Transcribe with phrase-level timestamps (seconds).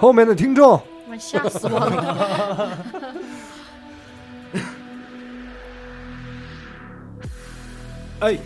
[0.00, 0.80] 后面的听众，
[1.10, 2.78] 我吓死我了！
[8.20, 8.38] 哎，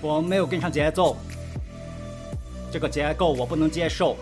[0.00, 1.16] 我没有跟上节奏，
[2.72, 4.16] 这个结构我不能接受，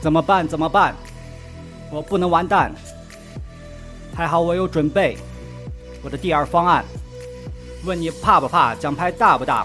[0.00, 0.48] 怎么办？
[0.48, 0.96] 怎么办？
[1.92, 2.74] 我不能完蛋。
[4.12, 5.16] 还好我有准备，
[6.02, 6.84] 我的第二方案。
[7.84, 8.74] 问你怕不怕？
[8.74, 9.64] 奖牌大不大？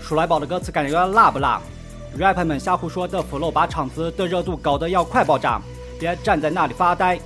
[0.00, 1.60] 鼠来宝的歌词感觉辣不辣
[2.18, 5.60] Rapper 们瞎胡说的 flow 把场子的热度搞得要快爆炸，
[5.98, 7.18] 别站在那里发呆，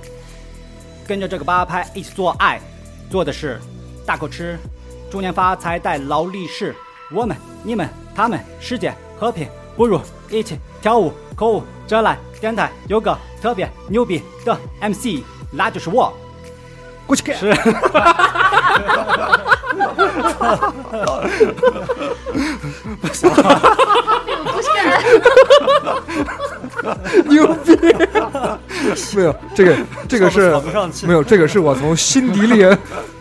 [1.07, 2.61] 跟着这个八拍一起做爱，
[3.09, 3.59] 做的是
[4.05, 4.57] 大口吃。
[5.09, 6.75] 中年发财带劳力士，
[7.11, 9.99] 我们、你们、他们，世界和平，不如
[10.29, 11.63] 一起跳舞口舞。
[11.87, 16.11] 这来电台有个特别牛逼的 MC，那就是我。
[17.05, 17.53] 过去看是，
[23.01, 23.27] 不是，
[27.25, 27.75] 牛逼！
[29.15, 29.75] 没有这个，
[30.07, 30.53] 这个是
[31.05, 32.77] 没有这个是我从心底里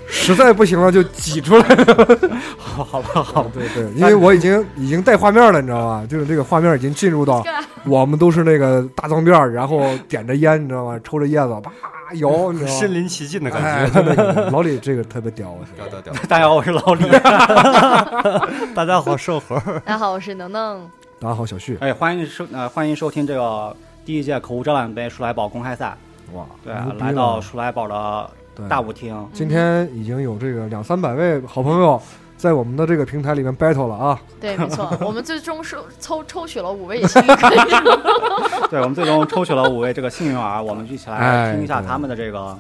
[0.07, 2.19] 实在不行了就挤出来的。
[2.59, 6.03] 好 好吧，好吧，对对，因为我已经已经带画面了，你知道吧？
[6.09, 10.99] 就是这个画面已经进入到干我们都是那个大脏辫儿，然后点着烟，你知道吗？
[11.05, 11.71] 抽着叶子，啪
[12.15, 12.79] 摇， 你知道吗？
[12.79, 14.15] 身临其境的哎，感觉。
[14.15, 16.15] 真的老李这个特别屌，我屌屌屌！
[16.29, 17.05] 大家好，我是老李。
[18.75, 20.89] 大家好，瘦猴儿，大家好，我是能能。
[21.21, 25.97] 大家好，小旭，哎，欢迎收呃欢迎收听这个第一届口误招揽杯鼠来宝公开赛。
[26.33, 28.31] 哇，对啊，来到了鼠来宝的
[28.69, 29.29] 大舞厅。
[29.33, 32.01] 今天已经有这个两三百位好朋友
[32.45, 34.21] 在我们的这个平台里面 battle 了啊！
[34.39, 38.69] 对，没错，我们最终收抽抽取了五位幸运儿。
[38.69, 42.55] 对，我们最终抽取了五位这个幸运儿，我们一起来听一下他们的这个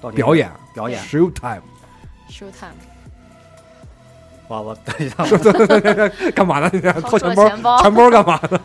[0.00, 1.00] 到底表演表演。
[1.04, 2.74] show time，Show time，
[4.48, 5.24] 哇我等一下，
[6.34, 6.68] 干嘛呢？
[6.72, 7.48] 你掏钱包？
[7.48, 7.80] 钱包。
[7.80, 8.60] 钱包干嘛呢？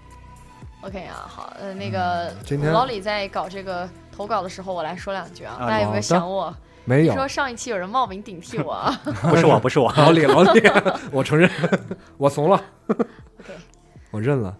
[0.80, 6.56] OK 啊，好，呃，那个嗯今天老李在搞这个投稿的时候，我来说两句啊，啊大家有没有想我？
[6.84, 9.92] 没有，你说上一期有人冒名顶替我啊 不是我，不是我。
[9.96, 10.62] 老李，老李，
[11.12, 11.50] 我承认，
[12.16, 13.52] 我怂了，？OK，
[14.10, 14.56] 我认了。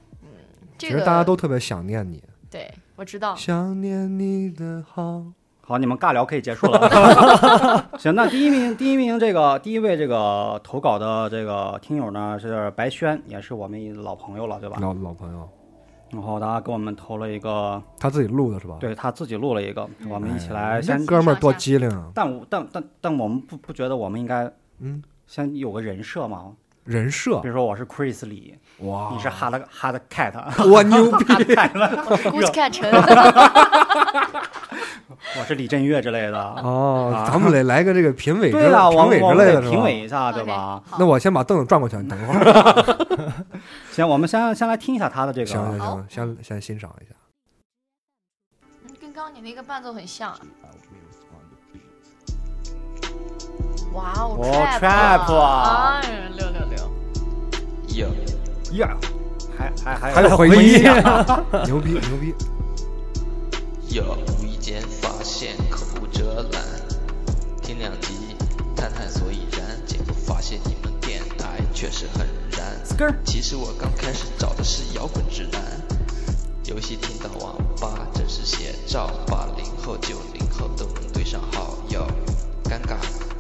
[0.79, 5.25] 这个其实大家都特别想念你，对我知道，想念你的好。
[5.63, 7.89] 好，你们尬聊可以结束了。
[7.99, 14.79] 行，那第一名，第一名这个第一位这个投稿的这个听友呢是白轩，也是我们老朋友了，对吧？
[14.81, 15.49] 老老朋友，
[16.11, 18.77] 然后他给我们投了一个，他自己录的是吧？
[18.81, 21.07] 对他自己录了一个，我们一起哎来先这。
[21.07, 22.11] 哥们儿多机灵啊！
[22.15, 26.53] 但我但但但我们不不觉得我们应该嗯，先有个人设吗？
[26.91, 32.91] 人设比如说我是 Chris 李，哇，你是 Hard Hard Cat，我 牛逼！Hard Cat，估计看成
[35.39, 36.37] 我是李振岳之类的。
[36.37, 40.83] 哦啊，咱们得来个这个评委 评委之类的评委一下，对吧？
[40.99, 43.33] 那我先把凳子转过去，你等一会儿。
[43.93, 45.47] 行，我们先先来听一下他的这个。
[45.47, 47.13] 行行行，先先欣赏一下。
[49.01, 50.37] 跟刚刚你那个伴奏很像。
[53.93, 54.45] 哇哦哦
[54.79, 55.27] ，trap
[56.37, 56.79] 六六六，
[57.89, 58.09] 哟，
[58.73, 58.97] 呀，
[59.59, 61.45] 还还还还有回音音啊！
[61.67, 62.35] 牛逼牛逼！
[63.89, 66.63] 哟，无意间发现口无遮拦，
[67.61, 68.37] 听两集
[68.77, 72.25] 探探所以然，结果发现你们电台确实很
[72.57, 72.65] 燃。
[72.85, 75.61] Skr 其实我刚开始找的是摇滚直男，
[76.65, 81.77] 游戏听到网吧真是写照，八零后九零后都能对上号。
[81.89, 82.07] 哟，
[82.65, 82.95] 尴尬、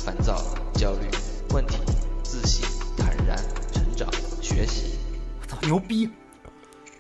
[0.05, 0.43] 烦躁、
[0.75, 1.07] 焦虑、
[1.51, 1.77] 问题、
[2.23, 2.65] 自信、
[2.97, 3.37] 坦然、
[3.73, 4.09] 成长、
[4.41, 4.99] 学习。
[5.43, 6.09] 我操，牛逼！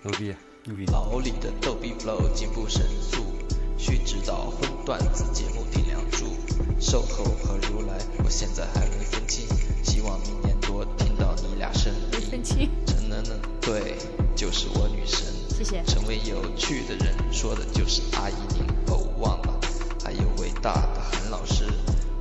[0.02, 0.34] 牛逼！
[0.64, 0.84] 牛逼！
[0.92, 3.24] 老李的逗比 flow 进步神速，
[3.78, 6.26] 需指导荤段子节目顶梁柱，
[6.78, 9.46] 售后和如来，我现在还没分清，
[9.82, 12.20] 希望明年多听到你俩声音。
[12.30, 13.96] 分清，陈能能，对，
[14.36, 15.26] 就是我女神。
[15.48, 15.82] 谢谢。
[15.84, 18.62] 成为有趣的人，说的就是阿姨您。
[18.92, 19.60] 哦，忘了，
[20.04, 21.64] 还有伟大的韩老师，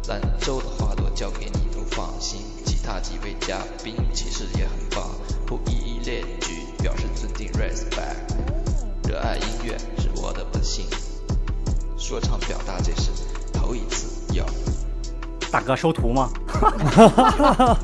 [0.10, 2.42] 兰州的花朵交给你都放心。
[2.66, 5.08] 其他几位嘉宾其实也很棒，
[5.46, 8.34] 不一一列举，表示尊敬 respect。
[9.08, 10.88] 热爱音乐是我的本性，
[11.96, 13.12] 说唱表达这是
[13.54, 14.44] 头一次要。
[15.52, 16.32] 大哥收徒吗？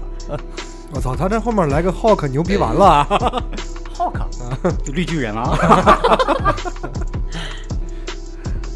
[0.92, 3.08] 我操，他这后面来个 Hawk 牛逼完了啊！
[3.94, 4.28] 浩克，
[4.84, 5.56] 就 绿巨人啊！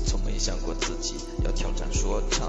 [0.05, 2.47] 从没想过自己要挑战说唱，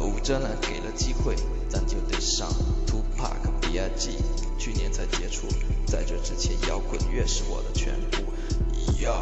[0.00, 1.36] 口无遮拦给了机会，
[1.68, 2.48] 咱就得上。
[2.86, 4.16] Tupac、B.I.G.
[4.56, 5.46] 去年才接触，
[5.86, 8.22] 在这之前摇滚乐是我的全部。
[9.02, 9.12] 哟，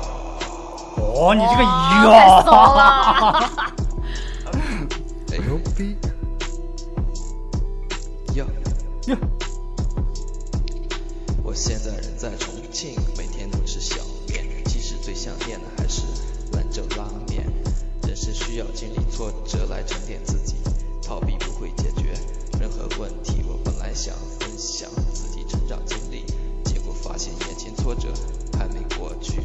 [0.96, 1.62] 哦，你这个
[2.04, 2.10] 哟，
[2.76, 3.50] 了！
[5.32, 5.96] 哎牛逼！
[8.34, 8.46] 哟
[9.08, 9.16] 哟，
[11.42, 13.96] 我现在人在重庆，每天都吃小
[14.28, 16.02] 面，其实最想念的还是
[16.52, 17.47] 兰州拉面。
[18.18, 20.56] 人生需要经历挫折来沉淀自己，
[21.00, 22.12] 逃避不会解决
[22.60, 23.44] 任何问题。
[23.46, 26.24] 我本来想分享自己成长经历，
[26.64, 28.08] 结果发现眼前挫折
[28.58, 29.42] 还没过去。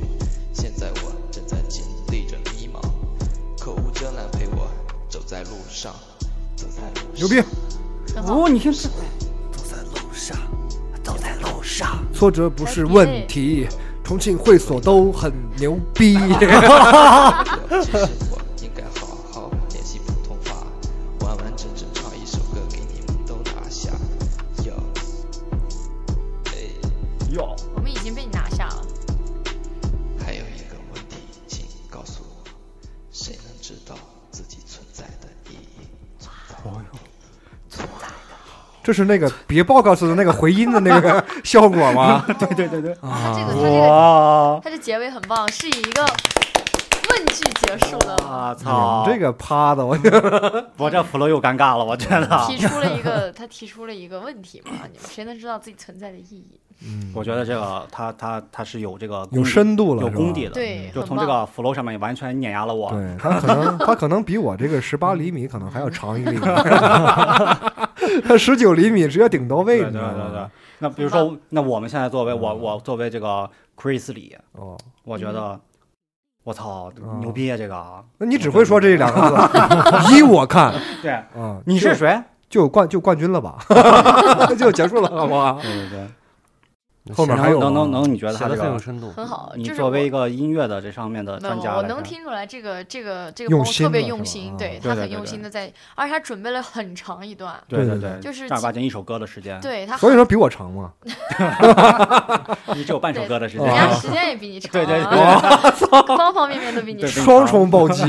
[0.53, 2.81] 现在我正在经历着迷茫，
[3.59, 4.67] 可无遮拦陪我
[5.07, 5.93] 走在路上，
[6.55, 7.15] 走在路上。
[7.15, 7.39] 牛逼！
[8.25, 8.89] 哦，你听这，
[12.11, 13.67] 挫折不是问题，
[14.03, 16.17] 重庆会所都很牛逼。
[38.93, 42.23] 这是那个别报告似的那个回音的那个 效果吗？
[42.37, 46.05] 对对对对，他这个，他这个，哇，他这结尾很棒，是以一个
[47.09, 50.69] 问句结束的，我操，这个趴的，我觉得。
[50.77, 56.59] 我这 flow 又尴尬了，我觉得，提出了一个，他提出了一个问题嘛，你们谁能知道自己存在的意义？
[57.13, 61.47] 我觉得这个他他他是有这个有深度了，有功底的，对，就从这个。
[61.55, 62.89] flow 上面完全碾压了我。
[62.91, 66.39] 对他可能他可能比我这个十八厘米可能还要长一厘米，
[68.27, 70.49] 他十九厘米直接顶到位，对你知道对对对？。
[70.79, 75.59] 那比如说，那我们现在作为我我作为这个 Chris 李，哦，我觉得
[76.43, 77.57] 我操嗯牛逼啊！
[77.57, 77.75] 这个。
[77.75, 79.47] 啊，那你只会说这两个
[80.09, 80.73] 字， 依我看。
[81.01, 82.19] 对，嗯，你是谁？
[82.49, 83.57] 就冠就冠军了吧，
[84.57, 85.59] 就结束了，好不好？
[85.61, 86.07] 对对对，
[87.11, 89.09] 后面还有能能能，你觉得写的他这个，很有深度。
[89.11, 92.03] 很好，你就是我作为一个音乐的这方面的专家，我能。
[92.03, 100.91] 听出来这个这个这个朋友特别用心，啊对他很对对对对用心的在，而且他准备了很长一段，对对对对就是正儿八经一首歌的时间，对他 所以说比我长嘛，
[102.75, 103.89] 你只有半首歌的时间人间。
[103.89, 105.39] 家时间也比你 长，对对啊
[106.17, 108.03] 方方面面都比你长，双重暴击。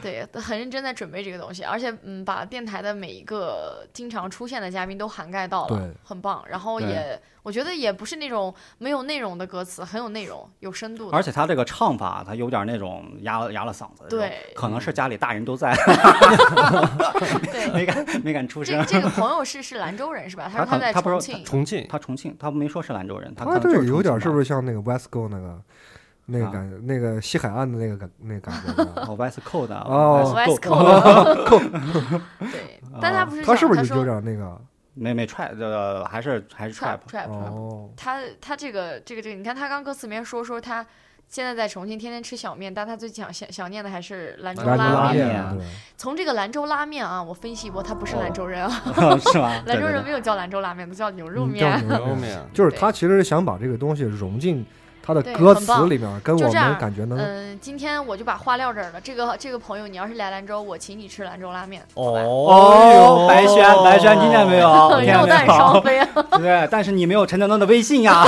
[0.00, 6.42] 对，很认真在准备这个东西，而且嗯，把电台的每一个经常出现的嘉宾都涵盖到了对，很棒。
[6.48, 11.16] 然后也我觉得也不是那种没有内容的歌词，很有内容，有深度的。
[11.16, 15.74] 而且他这个唱法，他有点那种压了压了嗓子对可能是家里大人都在，
[17.52, 18.78] 对， 没敢没敢出声。
[18.86, 20.48] 这这个朋友是是兰州人是吧？
[20.52, 24.44] 他说在他可他不是重庆，重庆，他重庆，他没说是兰州人，他他这个有点是不是？
[24.44, 25.58] 像那个 Westgo 那个
[26.26, 28.82] 那个啊感觉，那个西海岸的那个感那个感觉？
[29.06, 32.20] 哦，West Coast 的哦 West Coast Coast，
[32.52, 34.60] 对，但他不是他是不是讲有点那个？
[34.94, 37.26] 没没 trap，呃，还是还是 trap trap。
[37.26, 37.28] trap？
[37.30, 40.86] 哦，他他这个这个这个，你看他刚歌词里面说说他
[41.28, 45.42] 现在在重庆天天吃小面，但他最想想想念的还是兰州拉面。
[45.96, 48.70] 从这个兰州拉面啊，我分析过，他不是兰州人啊，
[49.32, 49.62] 是吗？
[49.66, 51.80] 兰州人没有叫兰州拉面都，叫牛肉嗯面。
[51.80, 54.64] 叫牛肉面就是他其实想把这个东西融进
[55.06, 59.00] 他的歌词里面，跟我们感觉能嗯，今天我就把话撂这儿了。
[59.02, 61.82] 这个这个朋友，你要是来兰州，我请你吃兰州拉面。
[61.92, 64.88] 哦，白轩，白轩，听见没有？
[64.96, 65.82] 听见肉没弹双？
[65.82, 66.08] 飞啊！
[66.38, 68.24] 对，但是你没有陈能能的微信呀。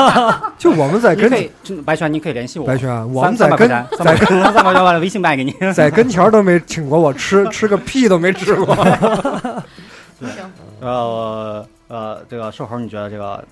[0.56, 2.66] 就我们在跟你可以，白轩，你可以联系我。
[2.66, 5.54] 白轩，我们在跟三百块钱，三块钱三百块钱把微信卖给你。
[5.74, 8.74] 在跟前儿都没请过我吃，吃个屁都没吃过。
[8.74, 10.30] 行，
[10.80, 13.44] 呃呃，这个瘦猴，你觉得这个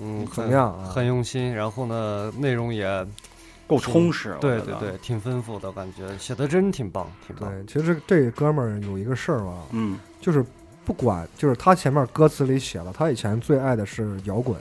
[0.00, 3.06] 嗯，怎么很样啊很用心，然后呢，内容也
[3.66, 4.36] 够充实？
[4.40, 7.50] 对对对，，挺丰富的感觉，写的真挺棒，挺棒。
[7.50, 10.44] 对，其实这哥们儿有一个事儿吧，嗯，就是
[10.84, 14.56] 不管，就是他前面歌词里写了，他以前最爱的是摇滚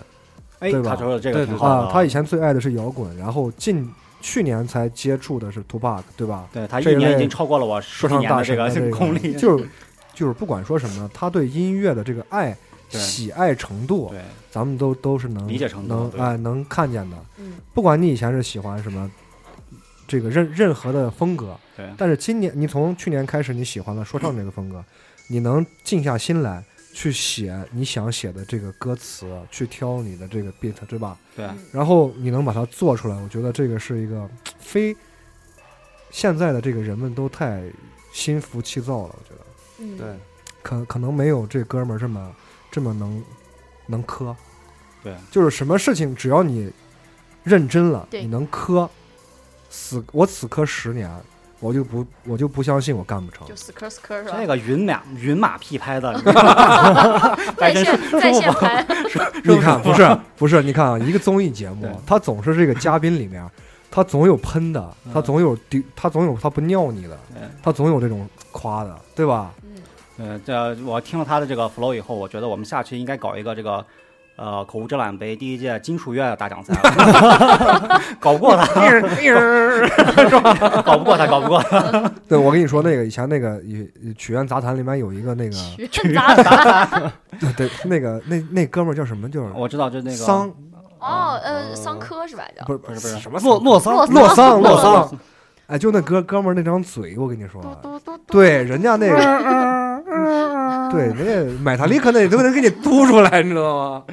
[0.60, 3.90] 哎，对吧他说的这个对对挺好的啊，他以前最爱的是摇滚，然后近
[4.22, 6.50] 去年才接触的是 Tupac，对吧？
[6.52, 9.68] 对他这一年已经超过了我十说唱大几年的这个功力，就是
[10.14, 12.58] 就是不管说什么，他对音乐的这个爱、对
[12.98, 14.22] 喜爱程度，对。
[14.52, 16.20] 咱们都都是能理解程度能对。
[16.20, 17.18] 哎能看见的。
[17.38, 19.10] 嗯，不管你以前是喜欢什么
[20.08, 21.88] 这个任任何的风格，对。
[21.98, 24.84] 但是今年你从去年开始你喜欢了说唱这个风格，
[25.28, 31.16] 你能静下心来去写你想写的这个歌词，去挑你的这个 beat，对吧？
[31.36, 31.48] 对。
[31.72, 34.28] 然后你能把它做出来，我觉得这个是一个
[34.60, 34.96] 非
[36.10, 37.62] 现在的这个人们都太
[38.12, 39.46] 心浮气躁了，我觉得。
[39.82, 40.08] 嗯，对，
[40.64, 42.36] 可可能没有这哥们儿这么
[42.72, 43.24] 这么能
[43.88, 44.36] 能磕，
[45.04, 46.72] 对，就是什么事情只要你
[47.44, 48.22] 认真了，对。
[48.22, 48.90] 你能磕，
[49.70, 51.10] 死我死磕十年，
[51.60, 53.48] 我就不我就不相信我干不成。
[53.48, 53.56] 就。
[53.56, 54.38] 死磕死磕是吧？
[54.40, 56.14] 这个云马云马屁拍的，
[57.58, 58.86] 在线在线拍，
[59.44, 63.44] 你看，不是不是，你看啊，一个综艺节目对，他总是这个嘉宾里面，
[63.90, 69.52] 他总有喷的，嗯他总有丢，他总有他不尿你的对，他总有这种夸的，对吧？
[70.46, 73.84] 这我听了他的这个 flow 以后，我觉得我们下去应该搞一个这个
[74.36, 76.74] 呃口无遮拦杯第一届金属乐大奖赛，
[78.20, 78.66] 搞不过他，
[80.84, 82.12] 搞不过他，搞不过他。
[82.28, 83.60] 对，我跟你说，那个以前那个
[84.18, 85.56] 曲苑杂谈里面有一个那个，
[85.88, 87.12] 曲杂谈。
[87.56, 89.30] 对，那个那那哥们儿叫什么？
[89.30, 90.50] 就是我知道，就那个桑，
[91.00, 92.44] 哦，呃，桑科是吧？
[92.58, 92.66] 叫？
[92.66, 93.18] 不是不是不是。
[93.20, 94.62] 什么洛洛桑洛洛桑。
[94.62, 95.10] 洛洛桑，
[95.68, 97.62] 哎，就那哥哥们儿那张嘴，我跟你说，
[98.28, 99.16] 对，人家那个，
[100.92, 104.04] 对，人家买塔利克那都能给你嘟出来，你知道吗？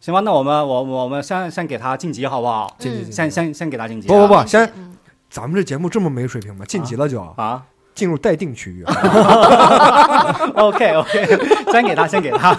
[0.00, 2.74] 行吧，那我们我我们先先给他晋级好不好？
[2.78, 4.10] 晋级先先先给他晋级啊。
[4.10, 4.96] 不不不，先嗯
[5.28, 6.64] 咱们这节目这么没水平吗？
[6.66, 8.82] 晋级了就啊 进入待定区域，，
[10.54, 11.38] OK OK，
[11.70, 12.54] 先给他，先给他。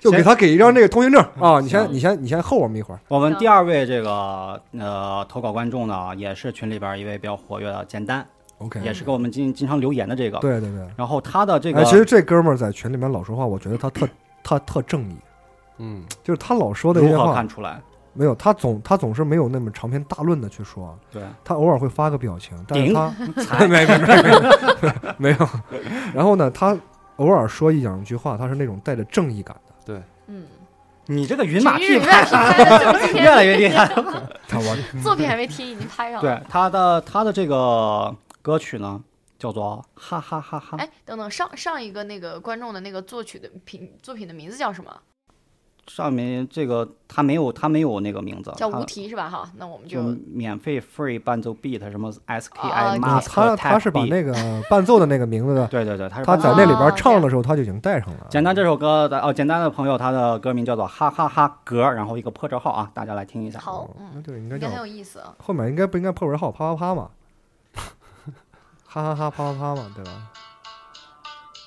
[0.00, 1.60] 就给他给一张这个通行证啊！
[1.60, 2.98] 你先你先你先候我们一会儿。
[3.08, 8.26] 我们第二位这个呃投稿观众呢，也是群里边一位比较活跃的简单，
[8.58, 10.38] OK，也是给我们经经常留言的这个。
[10.38, 10.86] 对对对。
[10.96, 14.08] 然后他的这个哎，其实这哥们儿在群里面老说话，我觉得他特
[14.42, 15.16] 他特正义，
[15.78, 17.80] 嗯，就是他老说的一些话看出来？
[18.14, 25.48] 没有，他总他总是没有那么长篇大论的去说，对，他偶尔会发个表情，但是顶他 没没没没没有。
[26.14, 26.74] 然后呢，他
[27.16, 29.74] 偶尔说一两句话，他是那种带着正义感的。
[29.84, 30.46] 对嗯，
[31.04, 32.24] 你这个云马屁拍
[33.12, 33.86] 越来越厉害。
[34.48, 36.20] 他我作品还没提，已经拍上了。
[36.22, 38.14] 对他的他的这个
[38.46, 39.02] 歌曲呢，
[39.40, 40.76] 叫做哈哈哈哈。
[40.78, 44.96] 哎，等等，上上一个那个观众的那个作曲的品作品的名字叫什么？
[45.88, 49.28] 上面这个他没有他没有那个名字，叫无题是吧？
[49.28, 54.32] 哈，那我们就就免费 free 伴奏 beat 什么 SKI 啊 master 他他是把那个
[54.70, 58.26] 伴奏的那个名字的， 对对对，他是他在那里边哦唱的时候他就已经带上了。
[58.30, 63.58] 简单这首歌的哦，简单的朋友他的歌名叫做哈哈哈格，然后一个破折号啊，大家来听一下。
[63.58, 65.34] 好，那嗯，对，应该叫应该很有意思啊。
[65.42, 67.10] 后面应该不应该破折号啪啪啪嘛？
[68.96, 70.10] 哈哈哈啪啪啪嘛，对吧？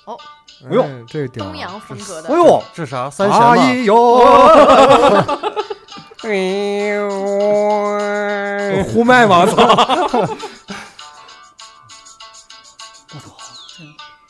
[0.06, 0.18] 哦，
[0.68, 1.44] 哎呦，这屌！
[1.46, 3.72] 东洋风格的，哎呦，这啥三弦哎吗？
[3.84, 4.18] 呦，
[8.92, 9.54] 呼麦吗，我操！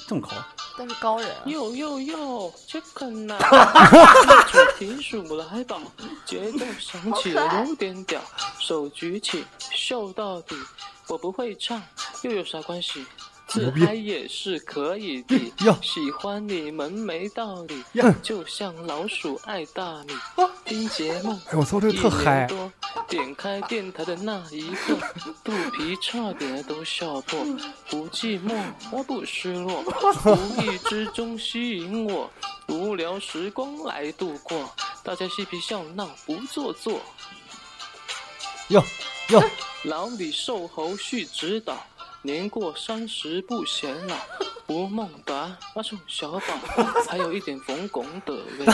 [0.07, 0.28] 这么高，
[0.76, 1.37] 但是高人啊。
[1.47, 3.38] 哟哟哟，这个呢，
[4.52, 5.78] 主题数来吧，
[6.26, 8.21] 节奏响起了有点屌，
[8.59, 10.54] 手举起秀到底。
[11.09, 11.83] 我不会唱，
[12.22, 13.04] 又有啥关系？
[13.46, 15.36] 自牛逼嗨也是可以的
[15.66, 17.82] 哟，喜欢你们没道理，
[18.22, 20.14] 就像老鼠爱大米。
[20.64, 22.46] 听节目哎，我操，这个特嗨！
[22.46, 22.72] 多，
[23.08, 24.96] 点开电台的那一刻，
[25.42, 27.44] 肚皮差点都笑破。
[27.88, 28.56] 不寂寞，
[28.92, 29.82] 我不失落，
[30.24, 32.30] 无意之中吸引我，
[32.68, 34.72] 无聊时光来度过，
[35.02, 37.00] 大家嬉皮笑闹不做作。
[38.68, 38.80] 哟
[39.30, 39.42] 哟，
[39.82, 41.84] 老李瘦猴续指导，
[42.22, 44.16] 年过三十不显老。
[44.66, 46.40] 吴孟达、阿宋小宝，
[47.08, 48.72] 还有一点冯巩的味道。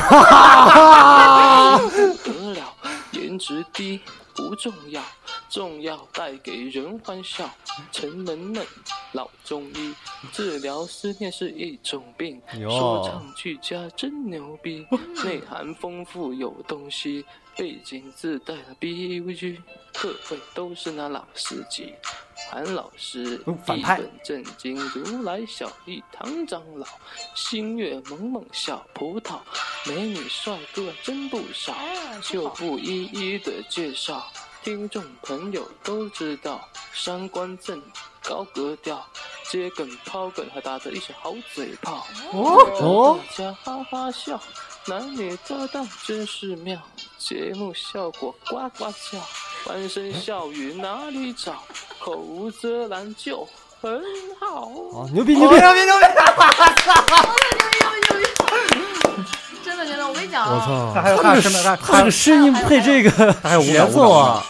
[1.78, 2.74] 不得了，
[3.12, 3.98] 颜值低
[4.34, 5.02] 不重要，
[5.48, 7.48] 重要带给人欢笑。
[7.90, 8.66] 陈萌萌，
[9.12, 9.94] 老中医，
[10.32, 12.42] 治疗思念是一种病。
[12.68, 14.86] 说唱俱佳真牛逼，
[15.24, 17.24] 内涵丰富有东西，
[17.56, 19.58] 背景自带了 BVG，
[19.94, 21.94] 课会都是那老司机。
[22.50, 26.86] 韩老师哦反派一本正经，如来小弟唐长老，
[27.34, 29.38] 星月萌萌小葡萄，
[29.86, 31.74] 美女帅哥真不少，
[32.22, 34.30] 就不一一的介绍。
[34.62, 37.80] 听众朋友都知道，三观正，
[38.22, 39.04] 高格调，
[39.48, 42.06] 接梗抛梗，还打着一些好嘴炮。
[42.32, 44.40] 哦，大家哈哈笑，
[44.88, 46.78] 男女搭档真是妙，
[47.18, 49.18] 节目效果呱呱叫，
[49.64, 51.54] 欢声笑语哪里找？
[51.98, 53.48] 口无遮拦就
[53.82, 54.00] 很
[54.38, 54.70] 好。
[54.96, 55.80] 啊，牛逼牛逼牛逼！
[59.64, 60.92] 真的真的，我跟你讲我，操！
[60.94, 61.34] 他还有他，
[61.98, 63.10] 这个声音配这个
[63.60, 64.44] 节奏啊，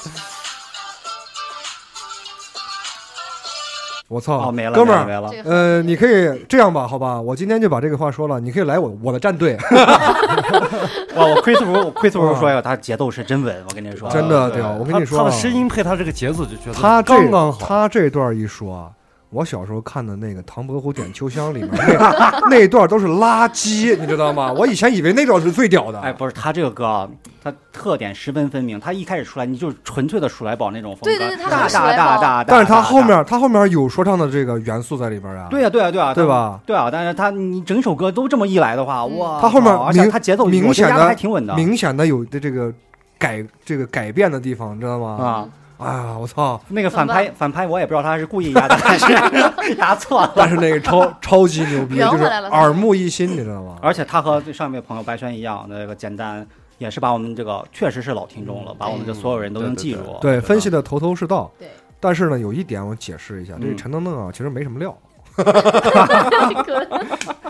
[4.08, 4.48] 我操！
[4.48, 5.30] 哦没了，哥们儿，没了。
[5.44, 9.56] 呃，你可以这样吧，好吧，我今天就把这个话说了，你可以来我我的战队，
[11.16, 14.62] 哇，我亏死我，我亏死我说呀，他节奏是真稳，我跟你说，真的对！
[14.62, 17.66] 我跟你说啊，他他的声音配他这个节奏就觉得他这刚刚好。
[17.66, 18.90] 他这段一说啊，
[19.36, 24.50] 我小时候看的那个《唐伯虎点秋香》里面那那段都是垃圾，你知道吗？
[24.50, 26.00] 我以前以为那段是最屌的。
[26.00, 27.06] 哎，不是他这个歌啊，
[27.44, 28.80] 它特点十分分明。
[28.80, 35.48] 他一开始出来，你就是纯粹的鼠来宝那种风格，对对对大大大大，但是他后面他后面有说唱的这个元素在里边啊。
[35.50, 36.58] 对呀对呀对呀，对吧？
[36.64, 42.72] 对啊，但是他你整首歌都这么一来的话，嗯哇，他后面而且明他节奏明显我觉得压得还的挺稳的明显的有的这个
[43.18, 45.22] 改这个改变的地方，你知道吗？
[45.22, 45.44] 啊。
[45.44, 45.50] 哎
[45.84, 46.58] 呀，我操！
[46.68, 49.12] 那个反拍反拍，我也不知道他是故意压的还是
[49.76, 50.32] 压错了。
[50.34, 53.76] 但是那个超超级牛逼，就是耳目一新，你知道吗？
[53.82, 56.46] 而且他和上一位朋友白轩一样，那个简单
[56.78, 60.16] 也是把我们这个确实是老听众了，把我们这所有人都能记住。
[60.20, 61.50] 对，分析的头头是道。
[61.58, 61.68] 对，
[62.00, 64.96] 但是呢，有一点我解释一下，这个嗯陈登登啊，其实没什么料。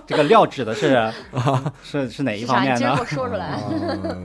[0.04, 1.08] 这个料指的是
[1.82, 3.04] 是是哪一方面呢今儿给我？
[3.06, 3.60] 说出来。
[3.70, 4.24] 嗯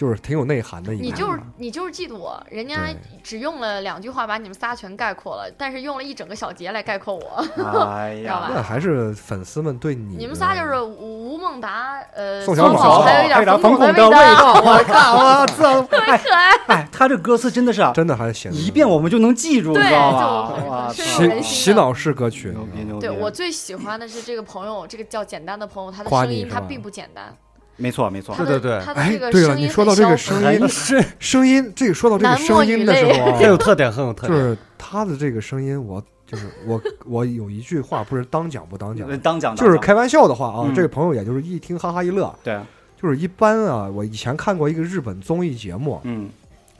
[0.00, 1.04] 就是挺有内涵的一个。
[1.04, 2.74] 你就是你就是嫉妒我，人家
[3.22, 7.44] 只用了两句话把你们仨全概括了，但是用了一整个小节来概括我。
[7.86, 14.54] 哎 知道吧呀，那还是粉丝们对你，你们仨就是吴孟达，呃，宋小宝，还有一点点冯巩的味道。
[14.54, 15.82] 我靠，我操！
[15.82, 16.50] 特别可爱。
[16.68, 22.56] 哎，他这歌词真的是啊真的还写得一遍我们就能记住，知道就洗洗脑式歌曲！
[22.98, 27.36] 对我最喜欢的是这个朋友，这个叫简单的朋友，他的声音他并不简单，
[27.80, 28.34] 没错没错。
[28.36, 28.78] 对对对。
[28.78, 31.02] 哎对了你说到这个声音是。
[31.18, 34.38] 声音，这个说到这个声音的时候啊 很，有特点，很有特点。
[34.38, 39.56] 就是他的这个声音，我就是 我我有一句话不是当讲不当讲，当讲当讲。
[39.56, 40.74] 就是开玩笑的话啊，嗯。
[40.74, 42.60] 这个朋友也就是一听哈哈一乐，对，
[43.00, 46.30] 就是一般啊，我以前看过一个日本综艺节目，嗯。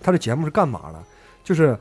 [0.02, 0.98] 他的节目是干嘛的？
[1.44, 1.76] 就是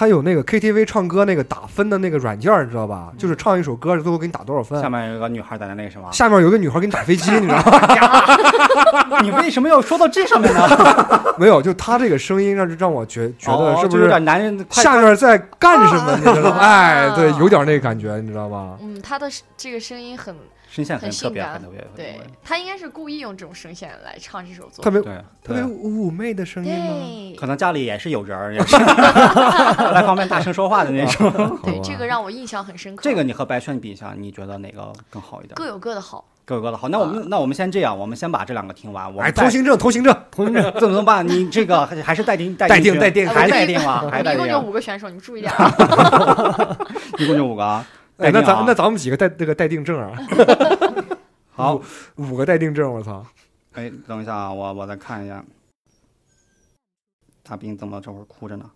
[0.00, 3.10] 他有那个 KTV 唱歌那个打分的那个软件，你知道吧？
[3.18, 4.88] 就是唱一首歌，最后给你打多少分下。
[4.88, 9.20] 面有个女孩在那那个什么，下面有个女孩给你打飞机， 你知道吗？
[9.20, 10.66] 你为什么要说到这上面呢？
[11.36, 16.16] 没有，就他这个声音让让我觉觉得是不是有点男人下面在干什么？
[16.16, 16.56] 你知道吗？
[16.58, 18.78] 哎，啊对，有点那个感觉，你知道吧？
[18.80, 20.34] 嗯，他的这个声音很，
[20.70, 25.12] 声线很很特别，很特别，对他应该是故意用这种声线来唱这首作特别对
[25.42, 28.76] 特别，妩媚的声音可能家里也是有人儿，也是
[29.92, 31.30] 来方便大声说话的那种。
[31.64, 33.02] 对，这个让我印象很深刻。
[33.02, 35.54] 这个你和白轩比一下，你觉得哪个更好一点？
[35.56, 36.88] 各有各的好，各有各的好。
[36.88, 39.12] 那我们那我们先这样，我们先把这两个听完。
[39.12, 41.26] 我哎，通行证，通行证，通行证，怎么怎么办？
[41.26, 44.02] 你这个还 还是待定待待定定待定还待定吗？
[44.04, 44.62] 我们一共就还待定？
[44.62, 46.76] 五个选手，你们注意点啊。
[47.18, 47.84] 一共就五个啊。
[48.20, 50.12] 哎，那咱那咱们几个待那个待定证啊？
[51.50, 51.80] 好，
[52.16, 53.24] 五个待定证，我操！
[53.72, 55.44] 哎，等一下啊，我我再看一下。
[57.42, 58.70] 大兵怎么这会儿哭着呢？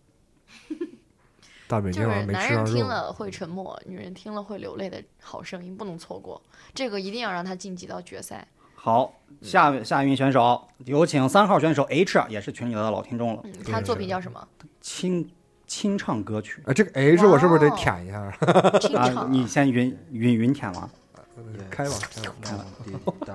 [1.68, 2.64] 大北就是京啊，没男人。
[2.66, 6.40] 听了会沉默，女人听了会流泪的好声音不能错过，
[6.74, 8.46] 这个一定要让他晋级到决赛。
[8.74, 13.40] 好，下下一名选手有请三号选手 H，也是群里的老听众了。
[13.44, 14.46] 嗯，他作品叫什么？
[14.80, 15.28] 清
[15.74, 18.30] 清唱歌曲啊，这个 H 我是不是得舔一下？
[18.78, 19.32] 清啊，唱。
[19.32, 20.88] 你先云云云舔吗？
[21.68, 22.34] 开吧，开吧。
[22.44, 23.34] 妈妈滴滴答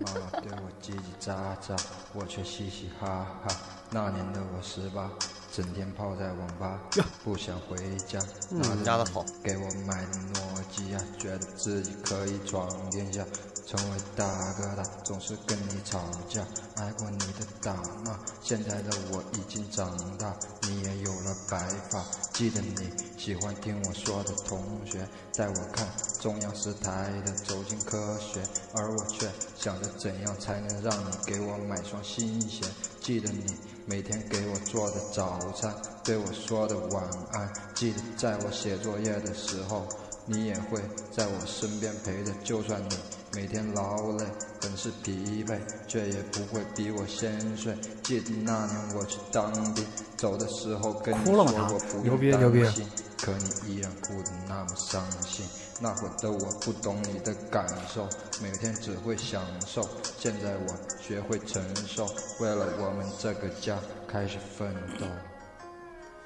[0.00, 3.56] 妈妈对我叽叽喳喳，我却嘻嘻哈哈。
[3.90, 5.10] 那年的我十八，
[5.50, 6.78] 整天泡在网吧，
[7.24, 8.18] 不想回家。
[8.50, 13.24] 拿着压得好给我买的诺基亚，觉得自己可以闯天下，
[13.66, 15.98] 成为大哥大，总是跟你吵
[16.28, 16.46] 架，
[16.76, 17.74] 挨过你的打
[18.04, 18.18] 骂。
[18.42, 21.58] 现在的我已经长大，你也有了白
[21.90, 22.04] 发。
[22.32, 25.88] 记得你喜欢听我说的同学，带我看
[26.20, 28.42] 中央十台的《走进科学》，
[28.74, 32.64] 而我却想着怎样才能让你给我买双新鞋。
[33.00, 37.50] 记得你每天给我做的早餐，对我说的晚安。
[37.74, 39.86] 记得在我写作业的时候，
[40.26, 42.32] 你也会在我身边陪着。
[42.42, 42.96] 就算你
[43.34, 44.24] 每天劳累，
[44.62, 47.74] 很是疲惫，却也不会比我先睡。
[48.02, 49.84] 记得那年我去当兵，
[50.16, 55.44] 走的时候跟你说哭了吗过不牛用担逼牛逼心，可你依然哭得那么伤心。
[55.80, 58.08] 那会的我不懂你的感受，
[58.40, 59.82] 每天只会享受。
[60.16, 62.06] 现在我学会承受，
[62.40, 65.06] 为了我们这个家开始奋斗。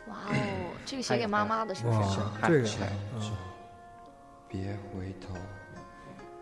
[0.08, 1.98] 哇哦，这个写给妈妈的是不是？
[1.98, 3.32] 哇，这个牵嗯，
[4.48, 5.34] 别回头，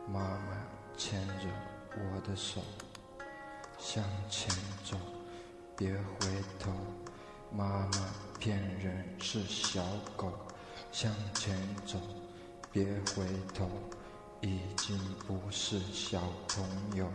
[0.08, 0.55] 妈妈
[0.96, 1.46] 牵着
[1.94, 2.62] 我的手，
[3.78, 4.48] 向前
[4.84, 4.96] 走，
[5.76, 6.72] 别回头，
[7.52, 9.84] 妈妈骗人是小
[10.16, 10.32] 狗，
[10.90, 11.54] 向前
[11.86, 11.98] 走，
[12.72, 13.68] 别回头，
[14.40, 17.06] 已经不是小朋友，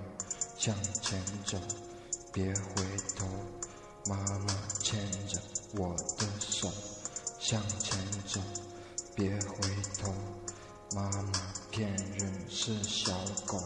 [0.57, 1.57] 向前走，
[2.31, 2.85] 别回
[3.17, 3.27] 头，
[4.05, 5.39] 妈妈牵着
[5.75, 6.71] 我的手。
[7.39, 8.39] 向前走，
[9.15, 10.13] 别回头，
[10.93, 11.31] 妈妈
[11.71, 13.11] 骗人是小
[13.47, 13.57] 狗。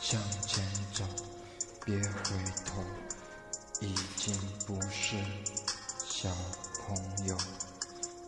[0.00, 1.02] 向前走，
[1.84, 2.02] 别回
[2.64, 2.80] 头，
[3.80, 4.32] 已经
[4.64, 5.16] 不是
[6.06, 6.28] 小
[6.86, 7.36] 朋友。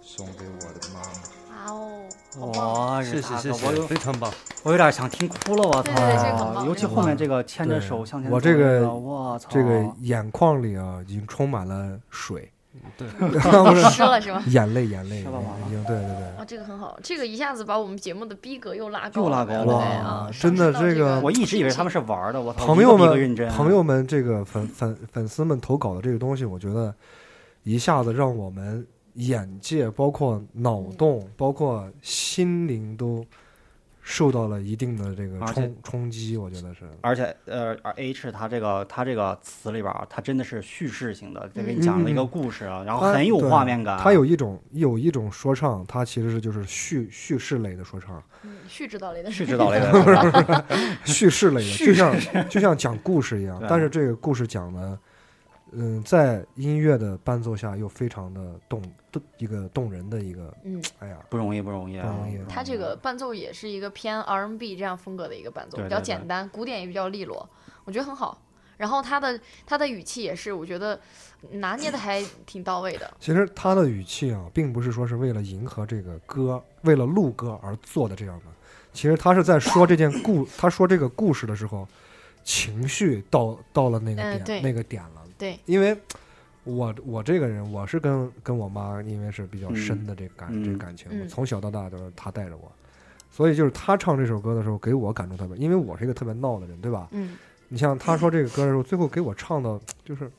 [0.02, 1.06] 送给我的妈妈。
[1.48, 2.74] 哇哦，好棒！
[2.74, 4.32] 哇，谢谢谢谢，我有非常棒。
[4.64, 5.82] 我有点想听哭了，我操！
[5.82, 12.50] 对对对这个很棒尤其后面这个牵着手向前走我这个个我操，这个眼眶里啊，已经充满了水，
[12.96, 13.08] 对，
[13.90, 14.42] 湿 了是吗？
[14.46, 16.22] 眼泪，眼泪，是吧已经对对对。
[16.38, 26.94] 啊，这个很好，这个一下子把我们节目的逼格又拉高又拉高了对啊，真的这这个我一直以为他们是玩的，我，朋友们，朋友们，这个粉粉粉丝们投稿的这个东西，我觉得
[27.64, 33.24] 一下子让我们眼界，包括脑洞，包括心灵都
[34.02, 36.80] 受到了一定的这个冲冲击，我觉得是。
[37.00, 43.98] 而且呃，而 H 它这个它这个词里边儿，它真的是叙事性的，就给你讲了一个故事啊，然后很有画面感。
[43.98, 50.64] 它有一种有一种说唱，它其实是就是叙叙事类的说唱，嗯旭指导类的叙指导类的
[51.04, 53.62] 叙事类的，就像就像讲故事一样。
[53.68, 54.98] 但是这个故事讲的，
[55.72, 58.92] 嗯，在音乐的伴奏下又非常的动动
[59.38, 67.48] 一个动人的一个，嗯，哎呀，不容易，不容易啊，不容易他这个伴奏也是一个偏 R&B 这样风格的一个伴奏，比较简单，古典也比较利落，
[67.84, 68.40] 我觉得很好。
[68.76, 70.98] 然后他的他的语气也是，我觉得
[71.50, 73.12] 拿捏的还挺到位的。
[73.20, 78.46] 其实他的语气啊，并不是说是为了迎合这个歌，为了录歌而做的这样的。
[78.92, 81.86] 其实他是在说这件故， 他说这个故事的时候，
[82.42, 85.22] 情绪到到了那个点、那个点了。
[85.36, 85.94] 对，因为
[86.76, 92.70] 我我这个人，我是跟跟我妈，因为是比较深的这个感、嗯这个感情，嗯我从小到大都是她带着我，
[93.30, 97.08] 所以就是她唱这首歌的时候，给我感触特别，因为我是一个特别闹的人，对吧？
[97.12, 97.36] 嗯，
[97.68, 100.30] 你像她说这个歌的时候，最后给我唱的就是，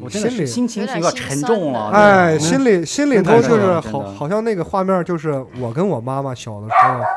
[0.00, 1.90] 我心里心情有点沉重啊。
[1.92, 7.00] 哎，心里心里头就是好好像那个画面就是我跟我妈妈小的时候。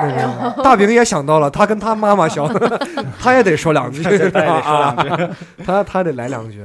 [0.00, 2.46] 那个大饼也想到了，他跟他妈妈小，
[3.18, 6.64] 他也得说两句，他也得说两句， 他他得来两句，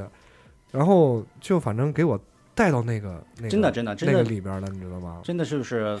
[0.74, 2.18] 然后就反正给我
[2.52, 5.20] 带到那个那个真的真的真那的个里边了，你知道吗？
[5.22, 5.96] 真的是不是？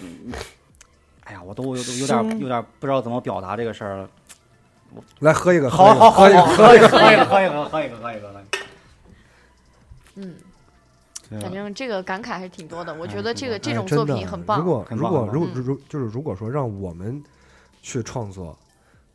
[1.22, 4.10] 哎呀，我都有有点有点不知道怎么表达这个事儿了。
[5.20, 8.44] 来喝一个，好好好，喝一个，喝一个，喝一个，喝一个，喝一个，喝一个。
[10.16, 10.34] 嗯，
[11.40, 12.92] 反正这个感慨还是挺多的。
[12.94, 14.58] 我哎觉得这个挺这种作品很棒。
[14.58, 17.22] 如果如果很棒很棒嗯如如就是如果说让我们
[17.80, 18.56] 去创作，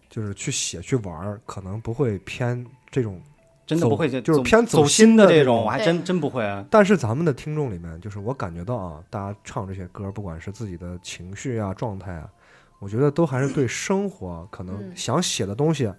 [0.09, 3.38] 就是去写去玩儿，可能不会偏这种走
[3.69, 6.43] 真的不会就就是偏走走心的的这种，我还真真不会。
[6.71, 12.27] 但是咱们的听众里面，就是我感觉到啊，大家唱这些歌，不管是自己的情绪啊、状态啊，
[12.79, 15.93] 我觉得都还是对生活可能嗯想写的东西，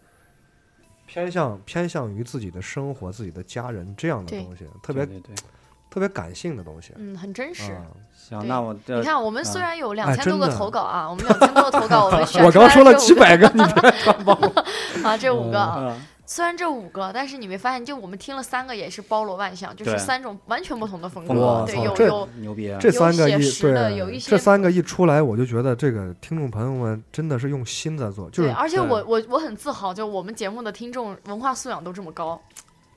[1.06, 5.44] 偏向偏向于自己的生活、自己的家人这样的东西，特别对对对。
[5.92, 7.72] 特别感性的东西嗯，很真实。
[7.72, 7.82] 啊。
[8.14, 14.64] 行，那我这你看，我们虽然有两千多个投稿啊，我们两千多个投稿，我们 选我刚说了几百个，你别传帮我。
[15.02, 16.00] 啊，这五个啊，嗯
[16.32, 21.64] 虽然这五个，但是你没发现，就我们听了三个也是包罗万象，就是三种完全不同的风风格。
[21.66, 22.72] 对，有有牛逼。
[22.78, 32.40] 这三个一有写实的有一，些这三个一出来，我就觉得这个听众朋友们真的是用心在做，就，是而且我我我很自豪，就我们节目的听众文化素养都这么高，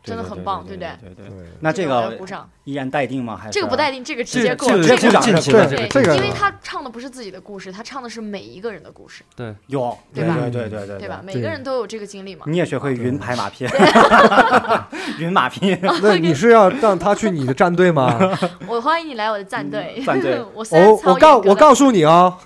[0.04, 0.90] 真的很棒，对不对？
[1.02, 1.28] 对对。
[1.28, 1.46] 对。
[1.62, 2.18] 那这个
[2.66, 3.38] 依然待定吗？
[3.38, 3.54] 还是？
[3.54, 9.56] 这个不待定，这个直接过，这个这个这个进去了，对，这个因为他唱的不是自己的故事，他唱的是每一个人的故事，对。
[9.68, 10.36] 有，对吧？
[10.42, 11.08] 对对对对对。
[11.08, 11.22] 吧？？
[11.24, 12.46] 每个人都有这个经历嘛。
[12.48, 13.66] 你也学会云拍马屁，
[15.20, 18.20] 云马屁，那你是要让他去你的战队吗？
[18.68, 20.42] 我欢迎你来我的战队，战队。
[20.54, 20.66] 我
[21.06, 22.38] 我告我告诉你啊，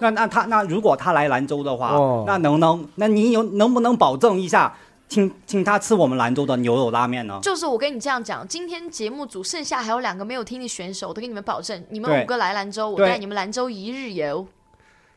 [0.00, 2.24] 那那他那如果他来兰州的话，哦。
[2.26, 4.74] 那能能那你有能不能保证一下，
[5.08, 7.38] 请请他吃我们兰州的牛肉拉面呢？
[7.42, 14.46] 就是我跟你这样讲，今天节目组剩下还有两个没有听的选手，我都给你们保证，你们五个来兰州，我带你们兰州一日游。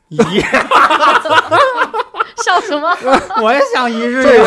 [0.10, 0.42] 咦，
[2.44, 2.90] 笑什么？
[3.42, 4.44] 我也想一日游。